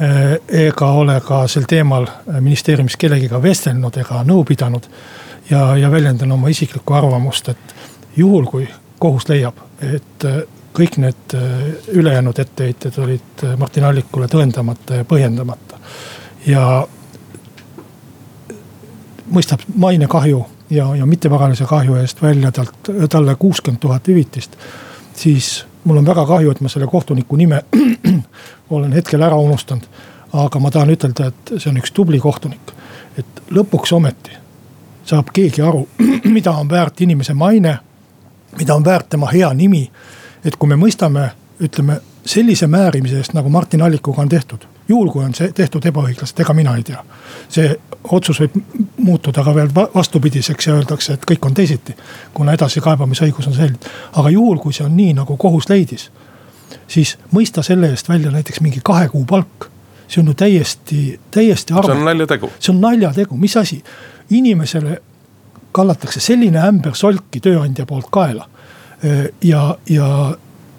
eh, 0.00 0.38
ega 0.66 0.90
ole 0.92 1.20
ka 1.20 1.46
sel 1.48 1.68
teemal 1.68 2.06
ministeeriumis 2.40 2.96
kellegiga 2.96 3.42
vestelnud 3.42 3.96
ega 3.96 4.22
nõu 4.24 4.44
pidanud. 4.44 4.88
ja, 5.50 5.76
ja 5.76 5.90
väljendan 5.90 6.32
oma 6.32 6.48
isiklikku 6.48 6.94
arvamust, 6.94 7.48
et 7.48 7.74
juhul, 8.16 8.44
kui 8.44 8.68
kohus 8.98 9.28
leiab, 9.28 9.58
et 9.82 10.24
kõik 10.74 10.98
need 10.98 11.34
äh, 11.34 11.42
ülejäänud 11.88 12.38
etteheited 12.38 12.98
olid 12.98 13.44
äh, 13.44 13.56
Martin 13.58 13.84
Allikule 13.84 14.26
tõendamata 14.26 15.00
ja 15.00 15.04
põhjendamata. 15.04 15.78
ja 16.46 16.86
mõistab 19.30 19.62
mainekahju 19.74 20.44
ja, 20.70 20.96
ja 20.96 21.06
mittevaralise 21.06 21.64
kahju 21.64 21.94
eest 22.00 22.22
välja 22.22 22.52
talt, 22.52 22.90
talle 23.10 23.34
kuuskümmend 23.34 23.80
tuhat 23.80 24.08
hüvitist. 24.08 24.56
siis 25.16 25.66
mul 25.84 25.96
on 25.96 26.06
väga 26.06 26.26
kahju, 26.26 26.50
et 26.50 26.60
ma 26.60 26.68
selle 26.68 26.86
kohtuniku 26.86 27.36
nime 27.36 27.62
olen 28.70 28.92
hetkel 28.92 29.22
ära 29.22 29.36
unustanud. 29.36 29.84
aga 30.32 30.58
ma 30.58 30.70
tahan 30.70 30.90
ütelda, 30.90 31.26
et 31.26 31.54
see 31.58 31.70
on 31.70 31.78
üks 31.78 31.92
tubli 31.94 32.18
kohtunik. 32.20 32.74
et 33.18 33.42
lõpuks 33.50 33.94
ometi 33.94 34.42
saab 35.04 35.30
keegi 35.32 35.62
aru, 35.62 35.88
mida 36.36 36.52
on 36.52 36.68
väärt 36.68 37.00
inimese 37.00 37.34
maine, 37.34 37.78
mida 38.58 38.74
on 38.74 38.84
väärt 38.84 39.08
tema 39.08 39.30
hea 39.30 39.52
nimi 39.54 39.90
et 40.44 40.56
kui 40.56 40.68
me 40.68 40.76
mõistame, 40.76 41.28
ütleme 41.62 42.00
sellise 42.26 42.66
määrimise 42.66 43.18
eest, 43.20 43.34
nagu 43.36 43.48
Martin 43.48 43.82
Allikuga 43.82 44.22
on 44.22 44.28
tehtud. 44.28 44.58
juhul, 44.88 45.08
kui 45.10 45.24
on 45.24 45.34
see 45.34 45.52
tehtud 45.52 45.84
ebaõiglaselt, 45.88 46.40
ega 46.40 46.52
mina 46.52 46.76
ei 46.76 46.82
tea. 46.82 47.04
see 47.48 47.76
otsus 48.12 48.40
võib 48.40 48.56
muutuda 48.96 49.44
ka 49.44 49.54
veel 49.54 49.70
vastupidiseks 49.74 50.66
ja 50.66 50.74
öeldakse, 50.74 51.12
et 51.12 51.24
kõik 51.30 51.46
on 51.46 51.54
teisiti. 51.54 51.96
kuna 52.34 52.52
edasikaebamisõigus 52.52 53.46
on 53.46 53.54
selline, 53.54 53.78
aga 54.12 54.30
juhul, 54.30 54.58
kui 54.58 54.72
see 54.72 54.86
on 54.86 54.96
nii, 54.96 55.14
nagu 55.14 55.36
kohus 55.36 55.68
leidis. 55.68 56.10
siis 56.88 57.18
mõista 57.32 57.62
selle 57.62 57.90
eest 57.90 58.08
välja 58.08 58.30
näiteks 58.30 58.60
mingi 58.60 58.80
kahe 58.82 59.08
kuu 59.08 59.24
palk. 59.24 59.70
see 60.08 60.20
on 60.20 60.26
ju 60.26 60.34
täiesti, 60.34 61.20
täiesti 61.30 61.74
arve. 61.74 61.92
see 61.92 61.98
on 61.98 62.04
naljategu. 62.04 62.50
see 62.58 62.74
on 62.74 62.80
naljategu, 62.80 63.36
mis 63.36 63.56
asi, 63.56 63.82
inimesele 64.30 65.02
kallatakse 65.72 66.20
selline 66.20 66.58
ämber 66.58 66.94
solki 66.94 67.40
tööandja 67.40 67.86
poolt 67.86 68.06
kaela 68.10 68.48
ja, 69.44 69.62
ja, 69.90 70.08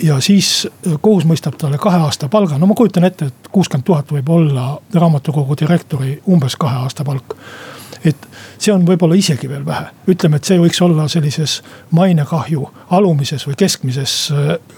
ja 0.04 0.20
siis 0.24 0.68
kohus 1.02 1.28
mõistab 1.30 1.58
talle 1.62 1.78
kahe 1.82 2.00
aasta 2.08 2.30
palga, 2.32 2.58
no 2.58 2.70
ma 2.70 2.78
kujutan 2.78 3.08
ette, 3.08 3.30
et 3.30 3.50
kuuskümmend 3.52 3.86
tuhat 3.86 4.12
võib 4.12 4.30
olla 4.30 4.72
raamatukogu 4.94 5.58
direktori 5.62 6.20
umbes 6.28 6.58
kahe 6.60 6.84
aasta 6.84 7.06
palk. 7.06 7.38
Et 8.06 8.28
see 8.62 8.74
on 8.74 8.84
võib-olla 8.86 9.18
isegi 9.18 9.50
veel 9.50 9.64
vähe, 9.66 9.88
ütleme, 10.12 10.38
et 10.38 10.46
see 10.46 10.60
võiks 10.62 10.82
olla 10.86 11.08
sellises 11.10 11.60
mainekahju 11.96 12.68
alumises 12.94 13.48
või 13.48 13.58
keskmises 13.58 14.18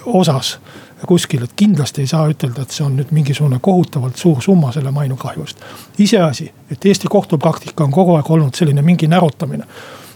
osas 0.06 0.58
kuskil, 1.06 1.44
et 1.44 1.54
kindlasti 1.56 2.02
ei 2.02 2.08
saa 2.08 2.26
ütelda, 2.30 2.64
et 2.64 2.74
see 2.74 2.86
on 2.86 2.96
nüüd 2.98 3.12
mingisugune 3.14 3.60
kohutavalt 3.62 4.18
suur 4.18 4.42
summa 4.42 4.72
selle 4.74 4.92
mainekahju 4.92 5.46
eest. 5.46 5.62
iseasi, 6.00 6.52
et 6.72 6.86
Eesti 6.86 7.08
kohtupraktika 7.08 7.84
on 7.84 7.92
kogu 7.92 8.16
aeg 8.16 8.32
olnud 8.32 8.56
selline 8.56 8.82
mingi 8.82 9.08
närutamine. 9.08 9.68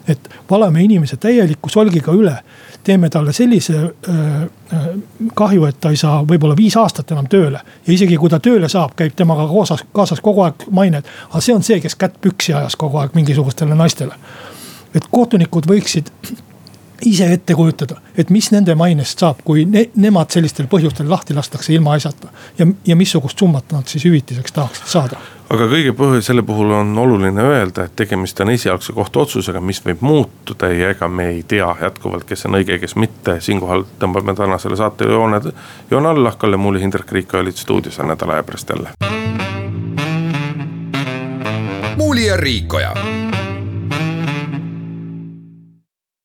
Et 0.07 0.29
valame 0.49 0.81
inimese 0.83 1.17
täieliku 1.17 1.69
solgiga 1.69 2.11
üle. 2.11 2.35
Teeme 2.83 3.09
talle 3.09 3.33
sellise 3.33 3.77
äh, 3.77 4.41
äh, 4.73 4.87
kahju, 5.35 5.65
et 5.65 5.79
ta 5.81 5.89
ei 5.89 5.99
saa 5.99 6.21
võib-olla 6.27 6.55
viis 6.57 6.77
aastat 6.77 7.11
enam 7.11 7.27
tööle. 7.29 7.61
ja 7.87 7.93
isegi 7.93 8.17
kui 8.17 8.29
ta 8.29 8.39
tööle 8.39 8.69
saab, 8.69 8.95
käib 8.95 9.15
temaga 9.15 9.47
kaasas, 9.47 9.83
kaasas 9.93 10.21
kogu 10.21 10.45
aeg 10.45 10.67
maine, 10.71 11.01
et 11.01 11.11
aga 11.29 11.41
see 11.41 11.55
on 11.55 11.63
see, 11.63 11.79
kes 11.81 11.95
kätt 11.95 12.21
püksi 12.21 12.55
ajas 12.57 12.75
kogu 12.75 13.01
aeg 13.01 13.17
mingisugustele 13.17 13.75
naistele. 13.75 14.15
et 14.93 15.07
kohtunikud 15.11 15.67
võiksid 15.69 16.11
ise 17.05 17.27
ette 17.33 17.55
kujutada, 17.55 17.97
et 18.17 18.29
mis 18.29 18.51
nende 18.51 18.75
mainest 18.77 19.19
saab, 19.19 19.41
kui 19.45 19.65
ne, 19.65 19.87
nemad 19.95 20.33
sellistel 20.33 20.67
põhjustel 20.71 21.09
lahti 21.09 21.33
lastakse 21.33 21.73
ilma 21.73 21.95
asjata. 21.97 22.29
ja, 22.57 22.67
ja 22.85 22.95
missugust 22.95 23.39
summat 23.39 23.71
nad 23.71 23.87
siis 23.87 24.05
hüvitiseks 24.05 24.51
tahaksid 24.51 24.87
saada. 24.87 25.21
Aga 25.51 25.67
kõige 25.67 25.91
põhi, 25.97 26.21
selle 26.23 26.43
puhul 26.47 26.71
on 26.75 26.91
oluline 26.97 27.43
öelda, 27.43 27.85
et 27.85 27.95
tegemist 27.99 28.39
on 28.43 28.53
esialgse 28.53 28.93
kohtuotsusega, 28.95 29.61
mis 29.63 29.81
võib 29.83 30.03
muutuda 30.05 30.69
ja 30.71 30.91
ega 30.95 31.09
me 31.11 31.27
ei 31.33 31.43
tea 31.47 31.67
jätkuvalt, 31.81 32.25
kes 32.29 32.47
on 32.47 32.59
õige, 32.61 32.79
kes 32.79 32.95
mitte. 32.95 33.39
siinkohal 33.41 33.83
tõmbame 33.99 34.35
tänasele 34.37 34.79
saatele 34.79 35.17
joone, 35.17 35.41
joone 35.91 36.13
alla, 36.13 36.31
Kalle 36.37 36.57
Muuli, 36.57 36.81
Hindrek 36.81 37.11
Riik 37.11 37.33
olid 37.33 37.59
stuudios 37.59 37.97
ja 37.97 38.07
nädala 38.07 38.39
aja 38.39 38.43
pärast 38.43 38.69
jälle. 38.69 38.89
muuli 41.97 42.25
ja 42.25 42.37
Riikoja 42.37 42.93